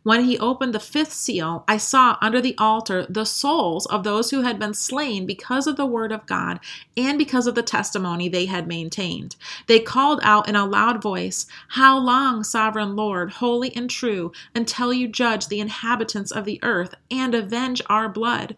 When 0.05 0.25
he 0.25 0.39
opened 0.39 0.75
the 0.75 0.81
fifth 0.81 1.13
seal, 1.13 1.65
I 1.69 1.77
saw 1.77 2.17
under 2.21 2.41
the 2.41 2.57
altar 2.59 3.07
the 3.09 3.25
souls 3.25 3.87
of 3.87 4.03
those 4.03 4.31
who 4.31 4.43
had 4.43 4.59
been 4.59 4.75
slain 4.75 5.27
because 5.27 5.69
of 5.69 5.77
the 5.77 5.87
word 5.87 6.11
of 6.11 6.27
God 6.27 6.59
and 6.97 7.17
because 7.17 7.47
of 7.47 7.55
the 7.55 7.63
testimony 7.63 8.29
they 8.29 8.47
had 8.47 8.67
maintained. 8.67 9.37
They 9.69 9.79
called 9.79 10.19
out 10.25 10.49
in 10.49 10.57
a 10.57 10.67
loud 10.67 11.01
voice, 11.01 11.47
How 11.69 11.99
long, 11.99 12.43
sovereign 12.43 12.97
Lord, 12.97 13.35
holy 13.35 13.75
and 13.77 13.89
true, 13.89 14.33
until 14.57 14.93
you 14.93 15.07
judge 15.07 15.47
the 15.47 15.61
inhabitants 15.61 16.33
of 16.33 16.47
the 16.47 16.59
earth 16.65 16.95
and 17.09 17.33
avenge 17.33 17.81
our 17.89 18.09
blood? 18.09 18.57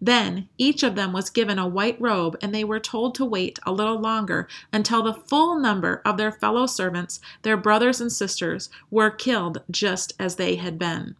Then 0.00 0.48
each 0.58 0.82
of 0.82 0.94
them 0.94 1.12
was 1.12 1.30
given 1.30 1.58
a 1.58 1.68
white 1.68 2.00
robe, 2.00 2.36
and 2.42 2.54
they 2.54 2.64
were 2.64 2.80
told 2.80 3.14
to 3.14 3.24
wait 3.24 3.58
a 3.64 3.72
little 3.72 3.98
longer 3.98 4.48
until 4.72 5.02
the 5.02 5.14
full 5.14 5.58
number 5.58 6.02
of 6.04 6.16
their 6.16 6.32
fellow 6.32 6.66
servants, 6.66 7.20
their 7.42 7.56
brothers 7.56 8.00
and 8.00 8.12
sisters, 8.12 8.70
were 8.90 9.10
killed 9.10 9.62
just 9.70 10.12
as 10.18 10.36
they 10.36 10.56
had 10.56 10.78
been. 10.78 11.16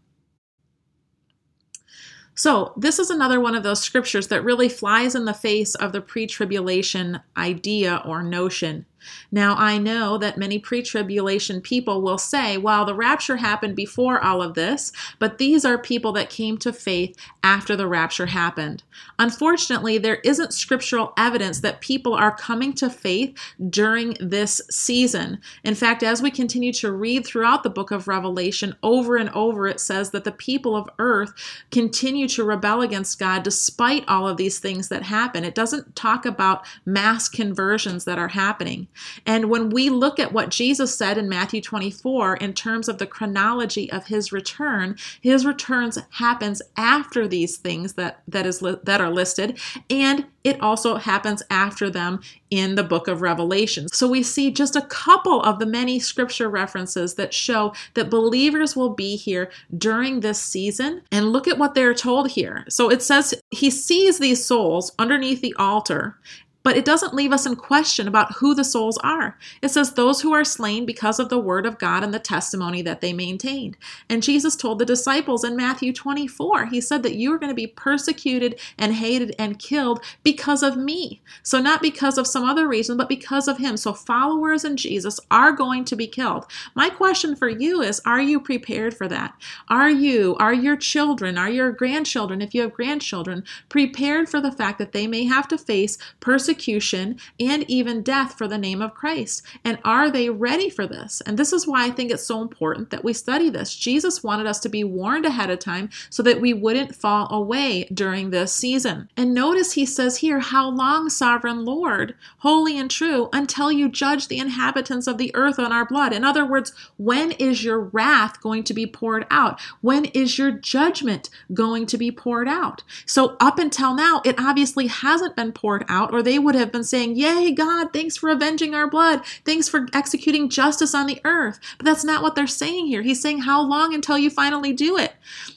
So, 2.36 2.72
this 2.76 2.98
is 2.98 3.10
another 3.10 3.38
one 3.38 3.54
of 3.54 3.62
those 3.62 3.80
scriptures 3.80 4.26
that 4.28 4.42
really 4.42 4.68
flies 4.68 5.14
in 5.14 5.24
the 5.24 5.32
face 5.32 5.76
of 5.76 5.92
the 5.92 6.00
pre 6.00 6.26
tribulation 6.26 7.20
idea 7.36 8.02
or 8.04 8.22
notion. 8.24 8.86
Now, 9.30 9.54
I 9.56 9.78
know 9.78 10.18
that 10.18 10.38
many 10.38 10.58
pre 10.58 10.82
tribulation 10.82 11.60
people 11.60 12.02
will 12.02 12.18
say, 12.18 12.56
well, 12.56 12.84
the 12.84 12.94
rapture 12.94 13.36
happened 13.36 13.76
before 13.76 14.22
all 14.22 14.42
of 14.42 14.54
this, 14.54 14.92
but 15.18 15.38
these 15.38 15.64
are 15.64 15.78
people 15.78 16.12
that 16.12 16.30
came 16.30 16.58
to 16.58 16.72
faith 16.72 17.16
after 17.42 17.76
the 17.76 17.86
rapture 17.86 18.26
happened. 18.26 18.82
Unfortunately, 19.18 19.98
there 19.98 20.20
isn't 20.24 20.54
scriptural 20.54 21.12
evidence 21.16 21.60
that 21.60 21.80
people 21.80 22.14
are 22.14 22.34
coming 22.34 22.72
to 22.74 22.90
faith 22.90 23.36
during 23.70 24.16
this 24.20 24.60
season. 24.70 25.38
In 25.62 25.74
fact, 25.74 26.02
as 26.02 26.22
we 26.22 26.30
continue 26.30 26.72
to 26.74 26.92
read 26.92 27.26
throughout 27.26 27.62
the 27.62 27.70
book 27.70 27.90
of 27.90 28.08
Revelation, 28.08 28.74
over 28.82 29.16
and 29.16 29.30
over 29.30 29.66
it 29.66 29.80
says 29.80 30.10
that 30.10 30.24
the 30.24 30.32
people 30.32 30.76
of 30.76 30.88
earth 30.98 31.32
continue 31.70 32.28
to 32.28 32.44
rebel 32.44 32.82
against 32.82 33.18
God 33.18 33.42
despite 33.42 34.04
all 34.08 34.26
of 34.26 34.36
these 34.36 34.58
things 34.58 34.88
that 34.88 35.02
happen. 35.02 35.44
It 35.44 35.54
doesn't 35.54 35.96
talk 35.96 36.24
about 36.24 36.66
mass 36.84 37.28
conversions 37.28 38.04
that 38.04 38.18
are 38.18 38.28
happening. 38.28 38.88
And 39.26 39.50
when 39.50 39.70
we 39.70 39.90
look 39.90 40.18
at 40.18 40.32
what 40.32 40.50
Jesus 40.50 40.96
said 40.96 41.18
in 41.18 41.28
Matthew 41.28 41.60
24 41.60 42.36
in 42.36 42.52
terms 42.52 42.88
of 42.88 42.98
the 42.98 43.06
chronology 43.06 43.90
of 43.90 44.06
his 44.06 44.32
return, 44.32 44.96
his 45.20 45.46
returns 45.46 45.98
happens 46.10 46.62
after 46.76 47.26
these 47.26 47.56
things 47.56 47.94
that 47.94 48.22
that 48.28 48.46
is 48.46 48.60
that 48.60 49.00
are 49.00 49.10
listed 49.10 49.58
and 49.90 50.26
it 50.44 50.60
also 50.60 50.96
happens 50.96 51.42
after 51.48 51.88
them 51.88 52.20
in 52.50 52.74
the 52.74 52.84
book 52.84 53.08
of 53.08 53.22
Revelation. 53.22 53.88
So 53.88 54.06
we 54.06 54.22
see 54.22 54.50
just 54.50 54.76
a 54.76 54.82
couple 54.82 55.40
of 55.40 55.58
the 55.58 55.66
many 55.66 55.98
scripture 55.98 56.50
references 56.50 57.14
that 57.14 57.32
show 57.32 57.72
that 57.94 58.10
believers 58.10 58.76
will 58.76 58.90
be 58.90 59.16
here 59.16 59.50
during 59.76 60.20
this 60.20 60.40
season. 60.40 61.02
And 61.10 61.32
look 61.32 61.48
at 61.48 61.58
what 61.58 61.74
they're 61.74 61.94
told 61.94 62.30
here. 62.30 62.64
So 62.68 62.90
it 62.90 63.02
says 63.02 63.34
he 63.50 63.70
sees 63.70 64.18
these 64.18 64.44
souls 64.44 64.92
underneath 64.98 65.40
the 65.40 65.54
altar 65.58 66.18
but 66.64 66.78
it 66.78 66.84
doesn't 66.84 67.14
leave 67.14 67.30
us 67.30 67.44
in 67.44 67.54
question 67.54 68.08
about 68.08 68.36
who 68.36 68.54
the 68.54 68.64
souls 68.64 68.98
are. 69.04 69.38
It 69.60 69.68
says, 69.68 69.92
Those 69.92 70.22
who 70.22 70.32
are 70.32 70.44
slain 70.44 70.86
because 70.86 71.20
of 71.20 71.28
the 71.28 71.38
word 71.38 71.66
of 71.66 71.78
God 71.78 72.02
and 72.02 72.12
the 72.12 72.18
testimony 72.18 72.80
that 72.82 73.02
they 73.02 73.12
maintained. 73.12 73.76
And 74.08 74.22
Jesus 74.22 74.56
told 74.56 74.78
the 74.78 74.86
disciples 74.86 75.44
in 75.44 75.56
Matthew 75.56 75.92
24, 75.92 76.66
He 76.66 76.80
said 76.80 77.02
that 77.02 77.16
you 77.16 77.32
are 77.34 77.38
going 77.38 77.50
to 77.50 77.54
be 77.54 77.66
persecuted 77.66 78.58
and 78.78 78.94
hated 78.94 79.36
and 79.38 79.58
killed 79.58 80.02
because 80.22 80.62
of 80.62 80.76
me. 80.78 81.20
So, 81.42 81.60
not 81.60 81.82
because 81.82 82.16
of 82.16 82.26
some 82.26 82.44
other 82.44 82.66
reason, 82.66 82.96
but 82.96 83.10
because 83.10 83.46
of 83.46 83.58
Him. 83.58 83.76
So, 83.76 83.92
followers 83.92 84.64
in 84.64 84.78
Jesus 84.78 85.20
are 85.30 85.52
going 85.52 85.84
to 85.84 85.96
be 85.96 86.06
killed. 86.06 86.46
My 86.74 86.88
question 86.88 87.36
for 87.36 87.48
you 87.48 87.82
is 87.82 88.00
Are 88.06 88.22
you 88.22 88.40
prepared 88.40 88.96
for 88.96 89.06
that? 89.08 89.34
Are 89.68 89.90
you, 89.90 90.34
are 90.40 90.54
your 90.54 90.76
children, 90.76 91.36
are 91.36 91.50
your 91.50 91.72
grandchildren, 91.72 92.40
if 92.40 92.54
you 92.54 92.62
have 92.62 92.72
grandchildren, 92.72 93.44
prepared 93.68 94.30
for 94.30 94.40
the 94.40 94.52
fact 94.52 94.78
that 94.78 94.92
they 94.92 95.06
may 95.06 95.24
have 95.24 95.46
to 95.48 95.58
face 95.58 95.98
persecution? 96.20 96.53
Persecution, 96.54 97.18
and 97.40 97.68
even 97.68 98.02
death 98.02 98.38
for 98.38 98.46
the 98.46 98.58
name 98.58 98.80
of 98.80 98.94
Christ. 98.94 99.42
And 99.64 99.78
are 99.84 100.10
they 100.10 100.30
ready 100.30 100.70
for 100.70 100.86
this? 100.86 101.20
And 101.26 101.36
this 101.36 101.52
is 101.52 101.66
why 101.66 101.86
I 101.86 101.90
think 101.90 102.10
it's 102.10 102.26
so 102.26 102.40
important 102.40 102.90
that 102.90 103.04
we 103.04 103.12
study 103.12 103.50
this. 103.50 103.74
Jesus 103.74 104.22
wanted 104.22 104.46
us 104.46 104.60
to 104.60 104.68
be 104.68 104.84
warned 104.84 105.26
ahead 105.26 105.50
of 105.50 105.58
time 105.58 105.90
so 106.10 106.22
that 106.22 106.40
we 106.40 106.52
wouldn't 106.52 106.94
fall 106.94 107.32
away 107.32 107.84
during 107.92 108.30
this 108.30 108.52
season. 108.52 109.08
And 109.16 109.34
notice 109.34 109.72
he 109.72 109.84
says 109.84 110.18
here, 110.18 110.38
How 110.38 110.68
long, 110.70 111.10
sovereign 111.10 111.64
Lord, 111.64 112.14
holy 112.38 112.78
and 112.78 112.90
true, 112.90 113.28
until 113.32 113.72
you 113.72 113.88
judge 113.88 114.28
the 114.28 114.38
inhabitants 114.38 115.06
of 115.06 115.18
the 115.18 115.34
earth 115.34 115.58
on 115.58 115.72
our 115.72 115.84
blood? 115.84 116.12
In 116.12 116.24
other 116.24 116.46
words, 116.46 116.72
when 116.96 117.32
is 117.32 117.64
your 117.64 117.80
wrath 117.80 118.40
going 118.40 118.62
to 118.64 118.74
be 118.74 118.86
poured 118.86 119.26
out? 119.30 119.60
When 119.80 120.06
is 120.06 120.38
your 120.38 120.52
judgment 120.52 121.30
going 121.52 121.86
to 121.86 121.98
be 121.98 122.12
poured 122.12 122.48
out? 122.48 122.82
So, 123.06 123.36
up 123.40 123.58
until 123.58 123.94
now, 123.94 124.22
it 124.24 124.36
obviously 124.38 124.86
hasn't 124.86 125.36
been 125.36 125.52
poured 125.52 125.84
out, 125.88 126.12
or 126.12 126.22
they 126.22 126.38
would 126.44 126.54
have 126.54 126.70
been 126.70 126.84
saying, 126.84 127.16
Yay, 127.16 127.52
God, 127.52 127.92
thanks 127.92 128.16
for 128.16 128.30
avenging 128.30 128.74
our 128.74 128.88
blood. 128.88 129.24
Thanks 129.44 129.68
for 129.68 129.88
executing 129.92 130.48
justice 130.48 130.94
on 130.94 131.06
the 131.06 131.20
earth. 131.24 131.58
But 131.78 131.86
that's 131.86 132.04
not 132.04 132.22
what 132.22 132.34
they're 132.34 132.46
saying 132.46 132.86
here. 132.86 133.02
He's 133.02 133.20
saying, 133.20 133.40
How 133.40 133.60
long 133.60 133.94
until 133.94 134.18
you 134.18 134.30
finally 134.30 134.72
do 134.72 134.96
it? 134.96 135.14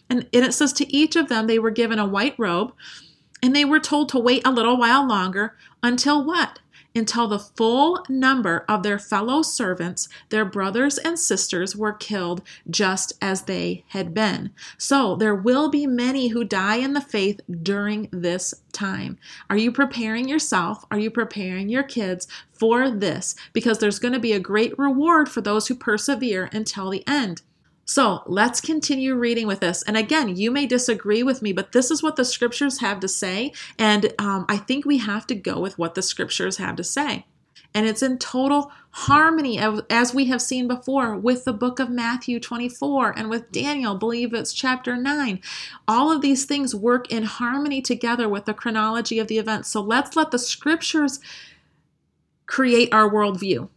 And, 0.10 0.28
it 0.32 0.54
says, 0.54 0.74
To 0.74 0.96
each 0.96 1.16
of 1.16 1.30
them, 1.30 1.48
they 1.48 1.60
were 1.60 1.72
given 1.72 2.00
a 2.00 2.08
white 2.08 2.36
robe, 2.38 2.74
and 3.44 3.56
they 3.56 3.66
were 3.66 3.80
told 3.80 4.10
to 4.10 4.20
wait 4.20 4.46
a 4.46 4.52
little 4.52 4.78
while 4.78 5.08
longer 5.08 5.56
until 5.84 6.24
what? 6.24 6.60
Until 6.98 7.28
the 7.28 7.40
full 7.40 8.04
number 8.10 8.66
of 8.68 8.84
their 8.84 9.00
fellow 9.00 9.42
servants, 9.42 10.10
their 10.30 10.46
brothers 10.46 10.98
and 10.98 11.18
sisters, 11.18 11.76
were 11.76 11.94
killed 11.94 12.42
just 12.70 13.14
as 13.22 13.44
they 13.44 13.84
had 13.90 14.14
been. 14.14 14.52
So 14.78 15.16
there 15.16 15.36
will 15.36 15.70
be 15.70 15.88
many 15.88 16.30
who 16.30 16.44
die 16.44 16.78
in 16.78 16.94
the 16.94 17.02
faith 17.02 17.40
during 17.62 18.10
this 18.12 18.54
time. 18.72 19.18
Are 19.50 19.58
you 19.58 19.72
preparing 19.72 20.28
yourself? 20.28 20.86
Are 20.92 21.00
you 21.00 21.12
preparing 21.12 21.70
your 21.70 21.84
kids 21.84 22.28
for 22.52 22.90
this? 22.90 23.36
Because 23.54 23.80
there's 23.80 24.00
going 24.00 24.14
to 24.14 24.20
be 24.20 24.34
a 24.34 24.40
great 24.40 24.78
reward 24.78 25.30
for 25.30 25.42
those 25.42 25.68
who 25.68 25.76
persevere 25.76 26.50
until 26.52 26.90
the 26.90 27.08
end. 27.08 27.42
So 27.88 28.22
let's 28.26 28.60
continue 28.60 29.16
reading 29.16 29.48
with 29.48 29.62
this. 29.62 29.82
And 29.84 29.96
again, 29.96 30.36
you 30.36 30.52
may 30.52 30.66
disagree 30.66 31.24
with 31.24 31.42
me, 31.42 31.54
but 31.54 31.72
this 31.72 31.90
is 31.90 32.04
what 32.04 32.18
the 32.18 32.26
scriptures 32.26 32.82
have 32.82 33.00
to 33.00 33.08
say. 33.08 33.54
And 33.80 34.14
um, 34.20 34.46
I 34.50 34.58
think 34.58 34.86
we 34.86 34.98
have 34.98 35.26
to 35.28 35.36
go 35.36 35.62
with 35.62 35.80
what 35.80 35.96
the 35.96 36.02
scriptures 36.02 36.58
have 36.58 36.76
to 36.76 36.84
say. 36.84 37.26
And 37.74 37.88
it's 37.88 38.04
in 38.04 38.18
total 38.18 38.72
harmony, 38.92 39.58
as 39.90 40.14
we 40.14 40.26
have 40.26 40.42
seen 40.42 40.68
before, 40.68 41.16
with 41.16 41.46
the 41.46 41.54
book 41.54 41.80
of 41.80 41.90
Matthew 41.90 42.42
24 42.42 43.18
and 43.18 43.30
with 43.30 43.52
Daniel, 43.52 43.96
believe 43.96 44.34
it's 44.34 44.54
chapter 44.54 44.98
9. 44.98 45.40
All 45.88 46.12
of 46.12 46.22
these 46.22 46.44
things 46.44 46.76
work 46.76 47.10
in 47.10 47.24
harmony 47.24 47.82
together 47.82 48.28
with 48.28 48.46
the 48.46 48.54
chronology 48.54 49.18
of 49.18 49.28
the 49.28 49.38
events. 49.38 49.70
So 49.70 49.82
let's 49.82 50.16
let 50.16 50.32
the 50.32 50.40
scriptures 50.40 51.22
create 52.48 52.94
our 52.94 53.10
worldview. 53.10 53.70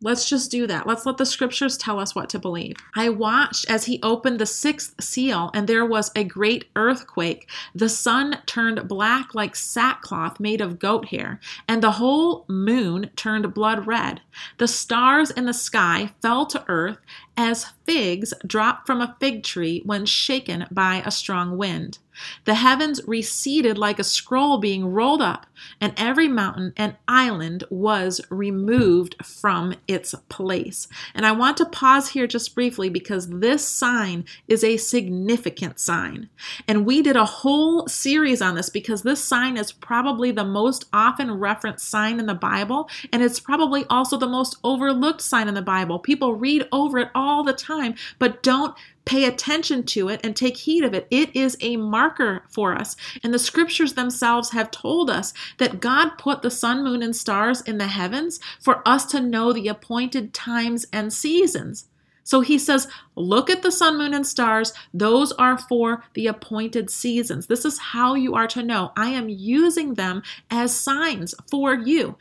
Let's 0.00 0.28
just 0.28 0.52
do 0.52 0.68
that. 0.68 0.86
Let's 0.86 1.06
let 1.06 1.16
the 1.16 1.26
scriptures 1.26 1.76
tell 1.76 1.98
us 1.98 2.14
what 2.14 2.28
to 2.30 2.38
believe. 2.38 2.76
I 2.94 3.08
watched 3.08 3.68
as 3.68 3.86
he 3.86 3.98
opened 4.02 4.38
the 4.38 4.46
sixth 4.46 4.94
seal, 5.02 5.50
and 5.54 5.66
there 5.66 5.84
was 5.84 6.12
a 6.14 6.22
great 6.22 6.66
earthquake. 6.76 7.50
The 7.74 7.88
sun 7.88 8.38
turned 8.46 8.86
black 8.86 9.34
like 9.34 9.56
sackcloth 9.56 10.38
made 10.38 10.60
of 10.60 10.78
goat 10.78 11.06
hair, 11.06 11.40
and 11.66 11.82
the 11.82 11.92
whole 11.92 12.44
moon 12.48 13.10
turned 13.16 13.52
blood 13.52 13.88
red. 13.88 14.20
The 14.58 14.68
stars 14.68 15.32
in 15.32 15.46
the 15.46 15.52
sky 15.52 16.12
fell 16.22 16.46
to 16.46 16.64
earth 16.68 16.98
as 17.36 17.66
figs 17.84 18.32
drop 18.46 18.86
from 18.86 19.00
a 19.00 19.16
fig 19.18 19.42
tree 19.42 19.82
when 19.84 20.06
shaken 20.06 20.66
by 20.70 21.02
a 21.04 21.10
strong 21.10 21.56
wind. 21.56 21.98
The 22.44 22.54
heavens 22.54 23.00
receded 23.06 23.78
like 23.78 23.98
a 23.98 24.04
scroll 24.04 24.58
being 24.58 24.86
rolled 24.86 25.22
up, 25.22 25.46
and 25.80 25.92
every 25.96 26.28
mountain 26.28 26.72
and 26.76 26.96
island 27.06 27.64
was 27.70 28.20
removed 28.30 29.16
from 29.24 29.74
its 29.86 30.14
place. 30.28 30.88
And 31.14 31.26
I 31.26 31.32
want 31.32 31.56
to 31.58 31.66
pause 31.66 32.10
here 32.10 32.26
just 32.26 32.54
briefly 32.54 32.88
because 32.88 33.28
this 33.28 33.66
sign 33.66 34.24
is 34.46 34.64
a 34.64 34.76
significant 34.76 35.78
sign. 35.78 36.28
And 36.66 36.86
we 36.86 37.02
did 37.02 37.16
a 37.16 37.24
whole 37.24 37.86
series 37.88 38.42
on 38.42 38.54
this 38.54 38.70
because 38.70 39.02
this 39.02 39.22
sign 39.22 39.56
is 39.56 39.72
probably 39.72 40.30
the 40.30 40.44
most 40.44 40.86
often 40.92 41.32
referenced 41.32 41.88
sign 41.88 42.20
in 42.20 42.26
the 42.26 42.34
Bible, 42.34 42.88
and 43.12 43.22
it's 43.22 43.40
probably 43.40 43.84
also 43.90 44.16
the 44.16 44.26
most 44.26 44.56
overlooked 44.64 45.20
sign 45.20 45.48
in 45.48 45.54
the 45.54 45.62
Bible. 45.62 45.98
People 45.98 46.34
read 46.34 46.66
over 46.72 46.98
it 46.98 47.10
all 47.14 47.42
the 47.42 47.52
time, 47.52 47.94
but 48.18 48.42
don't 48.42 48.74
pay 49.08 49.24
attention 49.24 49.82
to 49.82 50.10
it 50.10 50.20
and 50.22 50.36
take 50.36 50.54
heed 50.54 50.84
of 50.84 50.92
it. 50.92 51.06
It 51.10 51.34
is 51.34 51.56
a 51.62 51.78
marker 51.78 52.44
for 52.50 52.74
us. 52.74 52.94
And 53.22 53.32
the 53.32 53.38
scriptures 53.38 53.94
themselves 53.94 54.50
have 54.50 54.70
told 54.70 55.08
us 55.08 55.32
that 55.56 55.80
God 55.80 56.18
put 56.18 56.42
the 56.42 56.50
sun, 56.50 56.84
moon, 56.84 57.02
and 57.02 57.16
stars 57.16 57.60
in 57.62 57.78
the 57.78 57.88
heavens 57.88 58.38
for 58.60 58.86
us 58.86 59.04
to 59.06 59.20
know 59.20 59.52
the 59.52 59.68
appointed 59.68 60.34
times 60.34 60.86
and 60.92 61.12
seasons. 61.12 61.88
So 62.28 62.42
he 62.42 62.58
says, 62.58 62.88
Look 63.16 63.48
at 63.48 63.62
the 63.62 63.72
sun, 63.72 63.96
moon, 63.96 64.12
and 64.12 64.26
stars. 64.26 64.74
Those 64.92 65.32
are 65.32 65.56
for 65.56 66.04
the 66.12 66.26
appointed 66.26 66.90
seasons. 66.90 67.46
This 67.46 67.64
is 67.64 67.78
how 67.78 68.16
you 68.16 68.34
are 68.34 68.46
to 68.48 68.62
know. 68.62 68.92
I 68.98 69.08
am 69.08 69.30
using 69.30 69.94
them 69.94 70.22
as 70.50 70.76
signs 70.76 71.34
for 71.50 71.72
you. 71.72 72.16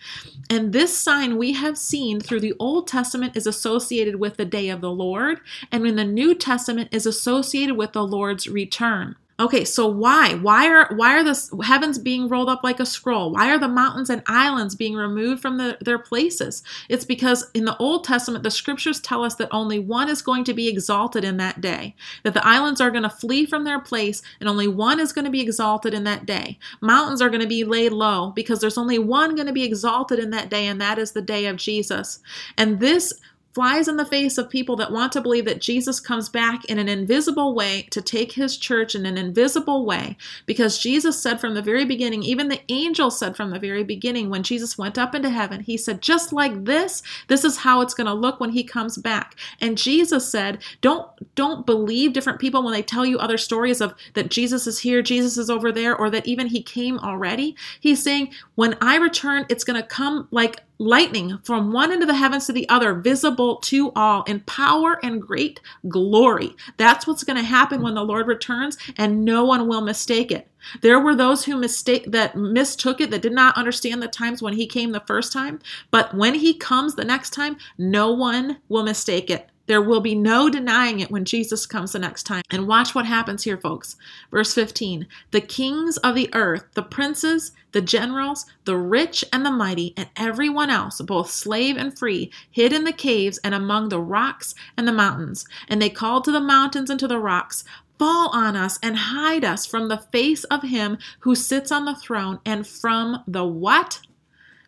And 0.50 0.72
this 0.72 0.98
sign 0.98 1.38
we 1.38 1.52
have 1.52 1.78
seen 1.78 2.22
through 2.22 2.40
the 2.40 2.54
Old 2.58 2.88
Testament 2.88 3.36
is 3.36 3.46
associated 3.46 4.16
with 4.16 4.38
the 4.38 4.46
day 4.46 4.70
of 4.70 4.80
the 4.80 4.92
Lord, 4.92 5.42
and 5.74 5.86
in 5.86 5.98
the 5.98 6.06
New 6.06 6.34
Testament 6.34 6.88
is 6.94 7.06
associated 7.06 7.76
with 7.76 7.92
the 7.92 8.06
Lord's 8.06 8.48
return. 8.48 9.18
Okay, 9.40 9.66
so 9.66 9.86
why? 9.86 10.34
Why 10.34 10.68
are 10.68 10.96
why 10.96 11.16
are 11.16 11.24
the 11.24 11.64
heavens 11.64 12.00
being 12.00 12.28
rolled 12.28 12.50
up 12.50 12.64
like 12.64 12.80
a 12.80 12.88
scroll? 12.88 13.34
Why 13.34 13.52
are 13.52 13.60
the 13.60 13.68
mountains 13.68 14.10
and 14.10 14.24
islands 14.26 14.74
being 14.74 14.96
removed 14.96 15.44
from 15.44 15.58
the, 15.58 15.78
their 15.80 16.00
places? 16.00 16.64
It's 16.90 17.06
because 17.06 17.52
in 17.54 17.66
the 17.66 17.78
Old 17.78 18.04
Testament 18.04 18.44
the 18.44 18.50
scriptures 18.50 19.00
tell 19.00 19.24
us 19.24 19.36
that 19.36 19.50
only 19.52 19.78
one 19.78 20.10
is 20.10 20.24
going 20.24 20.44
to 20.46 20.56
be 20.56 20.68
exalted 20.68 21.24
in 21.24 21.38
that 21.38 21.62
day. 21.62 21.96
That 22.24 22.34
the 22.34 22.46
islands 22.46 22.82
are 22.82 22.90
going 22.90 23.04
to 23.04 23.12
flee 23.12 23.46
from 23.46 23.64
their 23.64 23.80
place 23.80 24.24
and 24.40 24.50
only 24.50 24.68
one 24.68 25.00
is 25.00 25.14
going 25.14 25.26
to 25.26 25.32
be 25.32 25.42
exalted 25.42 25.94
in 25.94 26.04
that 26.06 26.26
day. 26.26 26.58
Mountains 26.82 27.22
are 27.22 27.30
going 27.30 27.42
to 27.42 27.48
be 27.48 27.64
laid 27.64 27.92
low 27.92 28.32
because 28.32 28.60
there's 28.60 28.78
only 28.78 28.98
one 28.98 29.36
going 29.36 29.48
to 29.48 29.54
be 29.54 29.64
exalted 29.64 30.18
in 30.18 30.32
that 30.32 30.50
day 30.50 30.66
and 30.66 30.82
that 30.82 30.98
is 30.98 31.12
the 31.12 31.22
day 31.22 31.46
of 31.46 31.58
Jesus. 31.58 32.20
And 32.58 32.80
this 32.80 33.14
flies 33.58 33.88
in 33.88 33.98
the 33.98 34.06
face 34.06 34.38
of 34.38 34.52
people 34.52 34.76
that 34.76 34.92
want 34.92 35.12
to 35.12 35.20
believe 35.20 35.46
that 35.46 35.60
Jesus 35.60 36.00
comes 36.00 36.30
back 36.30 36.64
in 36.66 36.78
an 36.78 36.88
invisible 36.88 37.56
way 37.56 37.88
to 37.90 38.04
take 38.04 38.34
his 38.34 38.56
church 38.56 38.94
in 38.94 39.04
an 39.08 39.18
invisible 39.18 39.84
way. 39.84 40.16
Because 40.46 40.78
Jesus 40.78 41.20
said 41.20 41.42
from 41.42 41.56
the 41.56 41.62
very 41.64 41.84
beginning, 41.84 42.22
even 42.22 42.50
the 42.50 42.62
angel 42.70 43.10
said 43.10 43.36
from 43.36 43.50
the 43.50 43.58
very 43.58 43.84
beginning, 43.84 44.30
when 44.30 44.44
Jesus 44.44 44.78
went 44.78 45.00
up 45.00 45.16
into 45.16 45.32
heaven, 45.32 45.62
he 45.62 45.76
said, 45.76 46.04
just 46.04 46.32
like 46.32 46.66
this, 46.66 47.02
this 47.30 47.44
is 47.44 47.58
how 47.58 47.82
it's 47.82 47.96
going 47.96 48.06
to 48.06 48.14
look 48.14 48.40
when 48.40 48.52
he 48.52 48.64
comes 48.64 48.96
back. 48.96 49.34
And 49.60 49.76
Jesus 49.76 50.30
said, 50.30 50.62
don't 50.82 51.10
don't 51.34 51.66
believe 51.66 52.14
different 52.14 52.40
people 52.40 52.62
when 52.62 52.74
they 52.74 52.84
tell 52.84 53.08
you 53.08 53.18
other 53.18 53.40
stories 53.40 53.82
of 53.82 53.96
that 54.14 54.30
Jesus 54.30 54.68
is 54.68 54.78
here, 54.78 55.02
Jesus 55.02 55.36
is 55.36 55.50
over 55.50 55.72
there, 55.72 55.96
or 55.98 56.12
that 56.12 56.28
even 56.28 56.46
he 56.46 56.62
came 56.62 57.00
already. 57.00 57.56
He's 57.80 58.04
saying, 58.04 58.34
when 58.54 58.78
I 58.82 58.98
return, 58.98 59.48
it's 59.50 59.64
going 59.64 59.82
to 59.82 59.88
come 59.88 60.28
like 60.30 60.62
lightning 60.80 61.40
from 61.44 61.72
one 61.72 61.92
end 61.92 62.02
of 62.02 62.08
the 62.08 62.16
heavens 62.16 62.46
to 62.46 62.54
the 62.54 62.68
other, 62.70 62.94
visible 62.94 63.58
to 63.58 63.92
all 63.96 64.24
in 64.24 64.40
power 64.42 65.00
and 65.04 65.22
great 65.22 65.60
glory. 65.88 66.56
That's 66.78 67.08
what's 67.08 67.24
going 67.24 67.38
to 67.38 67.44
happen 67.44 67.82
when 67.82 67.96
the 67.96 68.04
Lord 68.04 68.28
returns, 68.28 68.78
and 68.98 69.26
no 69.26 69.44
one 69.46 69.68
will 69.68 69.82
mistake 69.82 70.32
it. 70.32 70.48
There 70.82 71.00
were 71.00 71.16
those 71.16 71.46
who 71.46 71.56
mistake 71.56 72.12
that 72.12 72.36
mistook 72.36 73.00
it, 73.02 73.12
that 73.12 73.22
did 73.22 73.34
not 73.34 73.58
understand 73.58 74.02
the 74.02 74.08
times 74.08 74.42
when 74.42 74.54
he 74.54 74.68
came 74.68 74.92
the 74.92 75.00
first 75.02 75.32
time, 75.32 75.60
but 75.92 76.14
when 76.16 76.36
he 76.36 76.54
comes 76.54 76.96
the 76.96 77.06
next 77.06 77.32
time, 77.32 77.58
no 77.78 78.12
one 78.12 78.58
will 78.68 78.84
mistake 78.84 79.30
it. 79.30 79.50
There 79.68 79.82
will 79.82 80.00
be 80.00 80.16
no 80.16 80.50
denying 80.50 81.02
it 81.02 81.12
when 81.12 81.26
Jesus 81.26 81.66
comes 81.66 81.92
the 81.92 82.00
next 82.00 82.24
time. 82.24 82.44
And 82.50 82.68
watch 82.68 82.96
what 82.96 83.06
happens 83.06 83.44
here, 83.44 83.58
folks. 83.58 83.98
Verse 84.32 84.54
15 84.54 85.08
The 85.32 85.42
kings 85.42 85.98
of 85.98 86.16
the 86.16 86.30
earth, 86.34 86.66
the 86.74 86.84
princes, 86.84 87.52
the 87.74 87.82
generals, 87.82 88.46
the 88.66 88.78
rich 88.78 89.24
and 89.32 89.46
the 89.46 89.52
mighty, 89.52 89.94
and 89.96 90.10
everyone 90.16 90.70
else, 90.70 91.02
both 91.02 91.30
slave 91.30 91.78
and 91.78 91.98
free, 91.98 92.32
hid 92.50 92.74
in 92.74 92.86
the 92.86 92.94
caves 92.94 93.38
and 93.44 93.54
among 93.54 93.90
the 93.90 94.02
rocks 94.02 94.56
and 94.78 94.88
the 94.88 94.94
mountains. 94.94 95.46
And 95.68 95.82
they 95.82 95.90
called 95.90 96.24
to 96.26 96.32
the 96.32 96.40
mountains 96.40 96.90
and 96.90 97.00
to 97.00 97.08
the 97.08 97.20
rocks, 97.20 97.64
Fall 98.00 98.30
on 98.30 98.56
us 98.56 98.78
and 98.84 98.96
hide 98.96 99.44
us 99.44 99.66
from 99.66 99.88
the 99.88 99.98
face 99.98 100.44
of 100.46 100.62
him 100.62 100.98
who 101.22 101.36
sits 101.36 101.72
on 101.72 101.86
the 101.86 101.96
throne 101.96 102.40
and 102.46 102.66
from 102.66 103.24
the 103.28 103.46
what? 103.46 104.02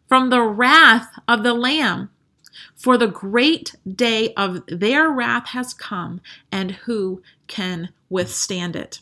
From 0.07 0.29
the 0.29 0.41
wrath 0.41 1.09
of 1.27 1.43
the 1.43 1.53
Lamb. 1.53 2.09
For 2.75 2.97
the 2.97 3.07
great 3.07 3.75
day 3.87 4.33
of 4.35 4.61
their 4.67 5.09
wrath 5.09 5.47
has 5.49 5.73
come, 5.73 6.21
and 6.51 6.71
who 6.71 7.21
can 7.47 7.89
withstand 8.09 8.75
it? 8.75 9.01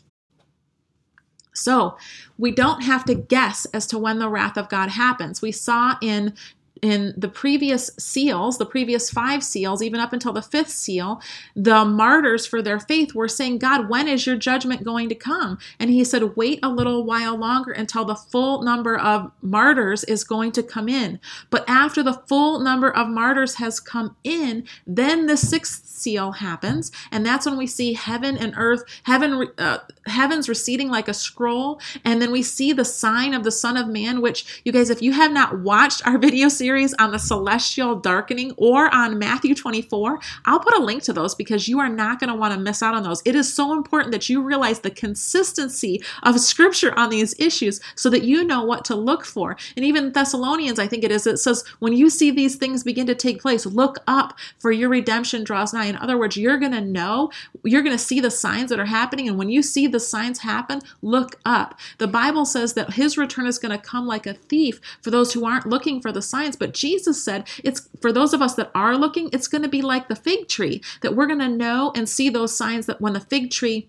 So, 1.52 1.96
we 2.36 2.52
don't 2.52 2.82
have 2.82 3.04
to 3.06 3.14
guess 3.16 3.64
as 3.66 3.86
to 3.88 3.98
when 3.98 4.20
the 4.20 4.28
wrath 4.28 4.56
of 4.56 4.68
God 4.68 4.90
happens. 4.90 5.42
We 5.42 5.50
saw 5.50 5.96
in 6.00 6.34
in 6.82 7.14
the 7.16 7.28
previous 7.28 7.90
seals, 7.98 8.58
the 8.58 8.66
previous 8.66 9.10
five 9.10 9.42
seals, 9.42 9.82
even 9.82 10.00
up 10.00 10.12
until 10.12 10.32
the 10.32 10.42
fifth 10.42 10.70
seal, 10.70 11.20
the 11.54 11.84
martyrs 11.84 12.46
for 12.46 12.62
their 12.62 12.80
faith 12.80 13.14
were 13.14 13.28
saying, 13.28 13.58
God, 13.58 13.88
when 13.88 14.08
is 14.08 14.26
your 14.26 14.36
judgment 14.36 14.84
going 14.84 15.08
to 15.08 15.14
come? 15.14 15.58
And 15.78 15.90
he 15.90 16.04
said, 16.04 16.36
wait 16.36 16.60
a 16.62 16.68
little 16.68 17.04
while 17.04 17.36
longer 17.36 17.72
until 17.72 18.04
the 18.04 18.14
full 18.14 18.62
number 18.62 18.96
of 18.96 19.30
martyrs 19.42 20.04
is 20.04 20.24
going 20.24 20.52
to 20.52 20.62
come 20.62 20.88
in. 20.88 21.20
But 21.50 21.68
after 21.68 22.02
the 22.02 22.22
full 22.26 22.60
number 22.60 22.94
of 22.94 23.08
martyrs 23.08 23.56
has 23.56 23.80
come 23.80 24.16
in, 24.24 24.64
then 24.86 25.26
the 25.26 25.36
sixth 25.36 25.86
seal 25.86 26.32
happens. 26.32 26.92
And 27.10 27.26
that's 27.26 27.46
when 27.46 27.58
we 27.58 27.66
see 27.66 27.92
heaven 27.94 28.36
and 28.36 28.54
earth, 28.56 28.84
heaven, 29.02 29.48
uh, 29.58 29.78
heavens 30.06 30.48
receding 30.48 30.88
like 30.88 31.08
a 31.08 31.14
scroll. 31.14 31.80
And 32.04 32.22
then 32.22 32.30
we 32.30 32.42
see 32.42 32.72
the 32.72 32.84
sign 32.84 33.34
of 33.34 33.44
the 33.44 33.50
Son 33.50 33.76
of 33.76 33.88
Man, 33.88 34.20
which, 34.20 34.62
you 34.64 34.72
guys, 34.72 34.90
if 34.90 35.02
you 35.02 35.12
have 35.12 35.32
not 35.32 35.60
watched 35.60 36.06
our 36.06 36.18
video 36.28 36.48
series, 36.48 36.67
series 36.68 36.92
on 36.98 37.12
the 37.12 37.18
celestial 37.18 37.96
darkening 37.96 38.52
or 38.58 38.94
on 38.94 39.18
Matthew 39.18 39.54
24. 39.54 40.18
I'll 40.44 40.60
put 40.60 40.76
a 40.76 40.82
link 40.82 41.02
to 41.04 41.14
those 41.14 41.34
because 41.34 41.66
you 41.66 41.80
are 41.80 41.88
not 41.88 42.20
going 42.20 42.28
to 42.28 42.36
want 42.36 42.52
to 42.52 42.60
miss 42.60 42.82
out 42.82 42.92
on 42.92 43.02
those. 43.02 43.22
It 43.24 43.34
is 43.34 43.50
so 43.50 43.72
important 43.72 44.12
that 44.12 44.28
you 44.28 44.42
realize 44.42 44.80
the 44.80 44.90
consistency 44.90 46.02
of 46.24 46.38
scripture 46.40 46.92
on 46.94 47.08
these 47.08 47.34
issues 47.38 47.80
so 47.94 48.10
that 48.10 48.22
you 48.22 48.44
know 48.44 48.62
what 48.62 48.84
to 48.84 48.94
look 48.94 49.24
for. 49.24 49.56
And 49.78 49.84
even 49.86 50.12
Thessalonians, 50.12 50.78
I 50.78 50.86
think 50.86 51.04
it 51.04 51.10
is, 51.10 51.26
it 51.26 51.38
says, 51.38 51.64
when 51.78 51.94
you 51.94 52.10
see 52.10 52.30
these 52.30 52.56
things 52.56 52.84
begin 52.84 53.06
to 53.06 53.14
take 53.14 53.40
place, 53.40 53.64
look 53.64 53.96
up 54.06 54.38
for 54.58 54.70
your 54.70 54.90
redemption 54.90 55.44
draws 55.44 55.72
nigh. 55.72 55.86
In 55.86 55.96
other 55.96 56.18
words, 56.18 56.36
you're 56.36 56.58
going 56.58 56.72
to 56.72 56.82
know, 56.82 57.30
you're 57.64 57.80
going 57.80 57.96
to 57.96 58.04
see 58.04 58.20
the 58.20 58.30
signs 58.30 58.68
that 58.68 58.78
are 58.78 58.84
happening. 58.84 59.26
And 59.26 59.38
when 59.38 59.48
you 59.48 59.62
see 59.62 59.86
the 59.86 60.00
signs 60.00 60.40
happen, 60.40 60.82
look 61.00 61.36
up. 61.46 61.78
The 61.96 62.06
Bible 62.06 62.44
says 62.44 62.74
that 62.74 62.92
his 62.92 63.16
return 63.16 63.46
is 63.46 63.58
going 63.58 63.72
to 63.72 63.82
come 63.82 64.06
like 64.06 64.26
a 64.26 64.34
thief 64.34 64.82
for 65.00 65.10
those 65.10 65.32
who 65.32 65.46
aren't 65.46 65.64
looking 65.64 66.02
for 66.02 66.12
the 66.12 66.20
signs, 66.20 66.57
but 66.58 66.74
Jesus 66.74 67.22
said 67.22 67.48
it's 67.64 67.88
for 68.00 68.12
those 68.12 68.34
of 68.34 68.42
us 68.42 68.54
that 68.54 68.70
are 68.74 68.96
looking, 68.96 69.30
it's 69.32 69.48
going 69.48 69.62
to 69.62 69.68
be 69.68 69.82
like 69.82 70.08
the 70.08 70.16
fig 70.16 70.48
tree, 70.48 70.82
that 71.02 71.14
we're 71.14 71.26
going 71.26 71.38
to 71.38 71.48
know 71.48 71.92
and 71.94 72.08
see 72.08 72.28
those 72.28 72.56
signs 72.56 72.86
that 72.86 73.00
when 73.00 73.12
the 73.12 73.20
fig 73.20 73.50
tree 73.50 73.88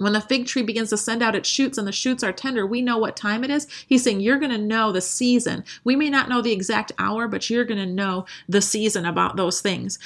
when 0.00 0.14
the 0.14 0.20
fig 0.22 0.46
tree 0.46 0.62
begins 0.62 0.88
to 0.88 0.96
send 0.96 1.22
out 1.22 1.34
its 1.34 1.46
shoots 1.46 1.76
and 1.76 1.86
the 1.86 1.92
shoots 1.92 2.24
are 2.24 2.32
tender, 2.32 2.66
we 2.66 2.80
know 2.80 2.96
what 2.96 3.16
time 3.16 3.44
it 3.44 3.50
is. 3.50 3.66
He's 3.86 4.02
saying 4.02 4.20
you're 4.20 4.38
going 4.38 4.50
to 4.50 4.56
know 4.56 4.92
the 4.92 5.02
season. 5.02 5.62
We 5.84 5.94
may 5.94 6.08
not 6.08 6.30
know 6.30 6.40
the 6.40 6.52
exact 6.52 6.90
hour, 6.98 7.28
but 7.28 7.50
you're 7.50 7.66
going 7.66 7.80
to 7.80 7.84
know 7.84 8.24
the 8.48 8.62
season 8.62 9.04
about 9.04 9.36
those 9.36 9.60
things. 9.60 9.98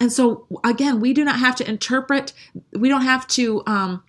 And 0.00 0.12
so, 0.12 0.46
again, 0.64 0.98
we 0.98 1.12
do 1.12 1.24
not 1.24 1.38
have 1.38 1.54
to 1.56 1.68
interpret, 1.68 2.32
we 2.72 2.88
don't 2.88 3.02
have 3.02 3.24
to 3.28 3.62
um, 3.68 4.02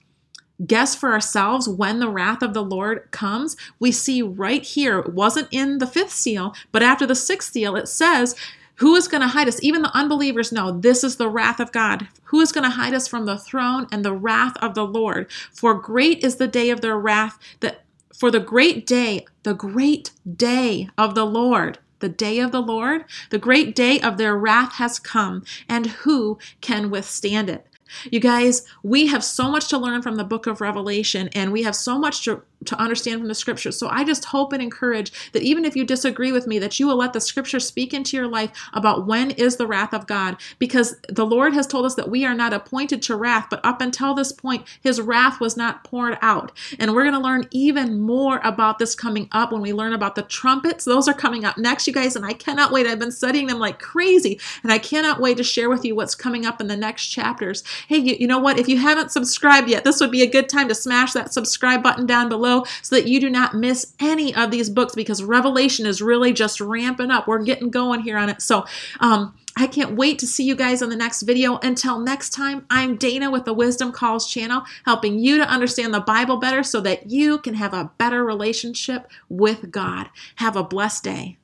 guess 0.65 0.95
for 0.95 1.11
ourselves 1.11 1.69
when 1.69 1.99
the 1.99 2.09
wrath 2.09 2.41
of 2.41 2.53
the 2.53 2.63
Lord 2.63 3.11
comes, 3.11 3.55
we 3.79 3.91
see 3.91 4.21
right 4.21 4.63
here, 4.63 4.99
it 4.99 5.13
wasn't 5.13 5.47
in 5.51 5.77
the 5.77 5.87
fifth 5.87 6.11
seal, 6.11 6.55
but 6.71 6.81
after 6.81 7.05
the 7.05 7.15
sixth 7.15 7.53
seal, 7.53 7.75
it 7.75 7.87
says, 7.87 8.35
who 8.75 8.95
is 8.95 9.07
going 9.07 9.21
to 9.21 9.27
hide 9.27 9.47
us? 9.47 9.61
Even 9.63 9.81
the 9.81 9.95
unbelievers 9.97 10.51
know 10.51 10.71
this 10.71 11.03
is 11.03 11.15
the 11.15 11.29
wrath 11.29 11.59
of 11.59 11.71
God. 11.71 12.07
Who 12.25 12.41
is 12.41 12.51
going 12.51 12.63
to 12.63 12.69
hide 12.69 12.93
us 12.93 13.07
from 13.07 13.25
the 13.25 13.37
throne 13.37 13.87
and 13.91 14.05
the 14.05 14.13
wrath 14.13 14.55
of 14.61 14.75
the 14.75 14.85
Lord? 14.85 15.31
For 15.51 15.73
great 15.73 16.23
is 16.23 16.35
the 16.35 16.47
day 16.47 16.69
of 16.69 16.81
their 16.81 16.97
wrath, 16.97 17.39
that 17.59 17.83
for 18.13 18.29
the 18.29 18.39
great 18.39 18.85
day, 18.85 19.25
the 19.43 19.53
great 19.53 20.11
day 20.35 20.89
of 20.97 21.15
the 21.15 21.25
Lord, 21.25 21.79
the 21.99 22.09
day 22.09 22.39
of 22.39 22.51
the 22.51 22.61
Lord, 22.61 23.05
the 23.31 23.39
great 23.39 23.75
day 23.75 23.99
of 23.99 24.17
their 24.17 24.37
wrath 24.37 24.73
has 24.73 24.99
come, 24.99 25.43
and 25.67 25.87
who 25.87 26.37
can 26.61 26.89
withstand 26.89 27.49
it? 27.49 27.66
You 28.11 28.19
guys, 28.19 28.63
we 28.83 29.07
have 29.07 29.23
so 29.23 29.49
much 29.49 29.67
to 29.69 29.77
learn 29.77 30.01
from 30.01 30.15
the 30.15 30.23
book 30.23 30.47
of 30.47 30.61
Revelation, 30.61 31.29
and 31.33 31.51
we 31.51 31.63
have 31.63 31.75
so 31.75 31.97
much 31.97 32.23
to 32.25 32.43
to 32.67 32.79
understand 32.79 33.19
from 33.19 33.27
the 33.27 33.35
scriptures. 33.35 33.77
So 33.77 33.89
I 33.89 34.03
just 34.03 34.25
hope 34.25 34.53
and 34.53 34.61
encourage 34.61 35.31
that 35.31 35.43
even 35.43 35.65
if 35.65 35.75
you 35.75 35.83
disagree 35.85 36.31
with 36.31 36.47
me, 36.47 36.59
that 36.59 36.79
you 36.79 36.87
will 36.87 36.97
let 36.97 37.13
the 37.13 37.21
scripture 37.21 37.59
speak 37.59 37.93
into 37.93 38.17
your 38.17 38.27
life 38.27 38.51
about 38.73 39.07
when 39.07 39.31
is 39.31 39.55
the 39.55 39.67
wrath 39.67 39.93
of 39.93 40.07
God. 40.07 40.37
Because 40.59 40.95
the 41.09 41.25
Lord 41.25 41.53
has 41.53 41.67
told 41.67 41.85
us 41.85 41.95
that 41.95 42.09
we 42.09 42.25
are 42.25 42.33
not 42.33 42.53
appointed 42.53 43.01
to 43.03 43.15
wrath, 43.15 43.47
but 43.49 43.63
up 43.63 43.81
until 43.81 44.13
this 44.13 44.31
point, 44.31 44.65
his 44.81 45.01
wrath 45.01 45.39
was 45.39 45.57
not 45.57 45.83
poured 45.83 46.17
out. 46.21 46.51
And 46.79 46.93
we're 46.93 47.03
going 47.03 47.13
to 47.13 47.19
learn 47.19 47.47
even 47.51 47.99
more 47.99 48.39
about 48.43 48.79
this 48.79 48.95
coming 48.95 49.27
up 49.31 49.51
when 49.51 49.61
we 49.61 49.73
learn 49.73 49.93
about 49.93 50.15
the 50.15 50.23
trumpets. 50.23 50.85
Those 50.85 51.07
are 51.07 51.13
coming 51.13 51.45
up 51.45 51.57
next, 51.57 51.87
you 51.87 51.93
guys, 51.93 52.15
and 52.15 52.25
I 52.25 52.33
cannot 52.33 52.71
wait. 52.71 52.87
I've 52.87 52.99
been 52.99 53.11
studying 53.11 53.47
them 53.47 53.59
like 53.59 53.79
crazy, 53.79 54.39
and 54.63 54.71
I 54.71 54.77
cannot 54.77 55.19
wait 55.19 55.37
to 55.37 55.43
share 55.43 55.69
with 55.69 55.85
you 55.85 55.95
what's 55.95 56.15
coming 56.15 56.45
up 56.45 56.61
in 56.61 56.67
the 56.67 56.77
next 56.77 57.07
chapters. 57.07 57.63
Hey, 57.87 57.97
you, 57.97 58.15
you 58.19 58.27
know 58.27 58.39
what? 58.39 58.59
If 58.59 58.67
you 58.67 58.77
haven't 58.77 59.11
subscribed 59.11 59.69
yet, 59.69 59.83
this 59.83 59.99
would 59.99 60.11
be 60.11 60.21
a 60.23 60.29
good 60.29 60.49
time 60.49 60.67
to 60.67 60.75
smash 60.75 61.13
that 61.13 61.33
subscribe 61.33 61.83
button 61.83 62.05
down 62.05 62.29
below 62.29 62.56
so 62.81 62.95
that 62.95 63.07
you 63.07 63.19
do 63.19 63.29
not 63.29 63.53
miss 63.53 63.93
any 63.99 64.33
of 64.35 64.51
these 64.51 64.69
books 64.69 64.95
because 64.95 65.23
Revelation 65.23 65.85
is 65.85 66.01
really 66.01 66.33
just 66.33 66.61
ramping 66.61 67.11
up. 67.11 67.27
We're 67.27 67.43
getting 67.43 67.69
going 67.69 68.01
here 68.01 68.17
on 68.17 68.29
it. 68.29 68.41
So, 68.41 68.65
um, 68.99 69.33
I 69.59 69.65
can't 69.65 69.95
wait 69.95 70.19
to 70.19 70.27
see 70.27 70.43
you 70.43 70.55
guys 70.55 70.83
on 70.83 70.89
the 70.89 70.95
next 70.95 71.23
video. 71.23 71.57
Until 71.63 71.97
next 71.97 72.29
time, 72.29 72.67
I'm 72.69 72.95
Dana 72.95 73.31
with 73.31 73.45
the 73.45 73.53
Wisdom 73.53 73.91
Calls 73.91 74.29
channel, 74.29 74.61
helping 74.85 75.17
you 75.17 75.39
to 75.39 75.49
understand 75.49 75.95
the 75.95 75.99
Bible 75.99 76.37
better 76.37 76.61
so 76.61 76.79
that 76.81 77.09
you 77.09 77.39
can 77.39 77.55
have 77.55 77.73
a 77.73 77.89
better 77.97 78.23
relationship 78.23 79.09
with 79.29 79.71
God. 79.71 80.09
Have 80.35 80.55
a 80.55 80.63
blessed 80.63 81.03
day. 81.03 81.37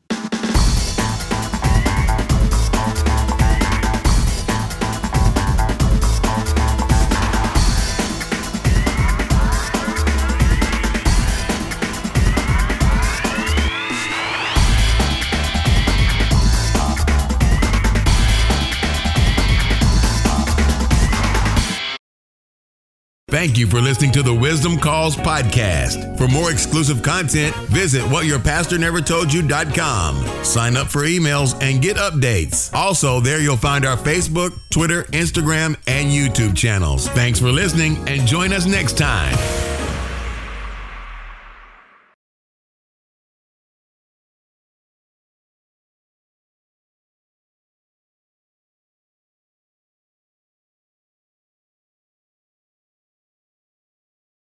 Thank 23.43 23.57
you 23.57 23.67
for 23.67 23.81
listening 23.81 24.13
to 24.13 24.23
the 24.23 24.33
Wisdom 24.33 24.77
Calls 24.77 25.17
podcast. 25.17 26.17
For 26.17 26.29
more 26.29 26.49
exclusive 26.49 27.03
content, 27.03 27.53
visit 27.67 28.01
whatyourpastornevertoldyou.com. 28.03 30.45
Sign 30.45 30.77
up 30.77 30.87
for 30.87 31.01
emails 31.01 31.61
and 31.61 31.81
get 31.81 31.97
updates. 31.97 32.73
Also, 32.73 33.19
there 33.19 33.41
you'll 33.41 33.57
find 33.57 33.85
our 33.85 33.97
Facebook, 33.97 34.57
Twitter, 34.69 35.03
Instagram, 35.11 35.75
and 35.87 36.09
YouTube 36.09 36.55
channels. 36.55 37.09
Thanks 37.09 37.41
for 37.41 37.51
listening 37.51 37.97
and 38.07 38.25
join 38.25 38.53
us 38.53 38.65
next 38.65 38.97
time. 38.97 39.72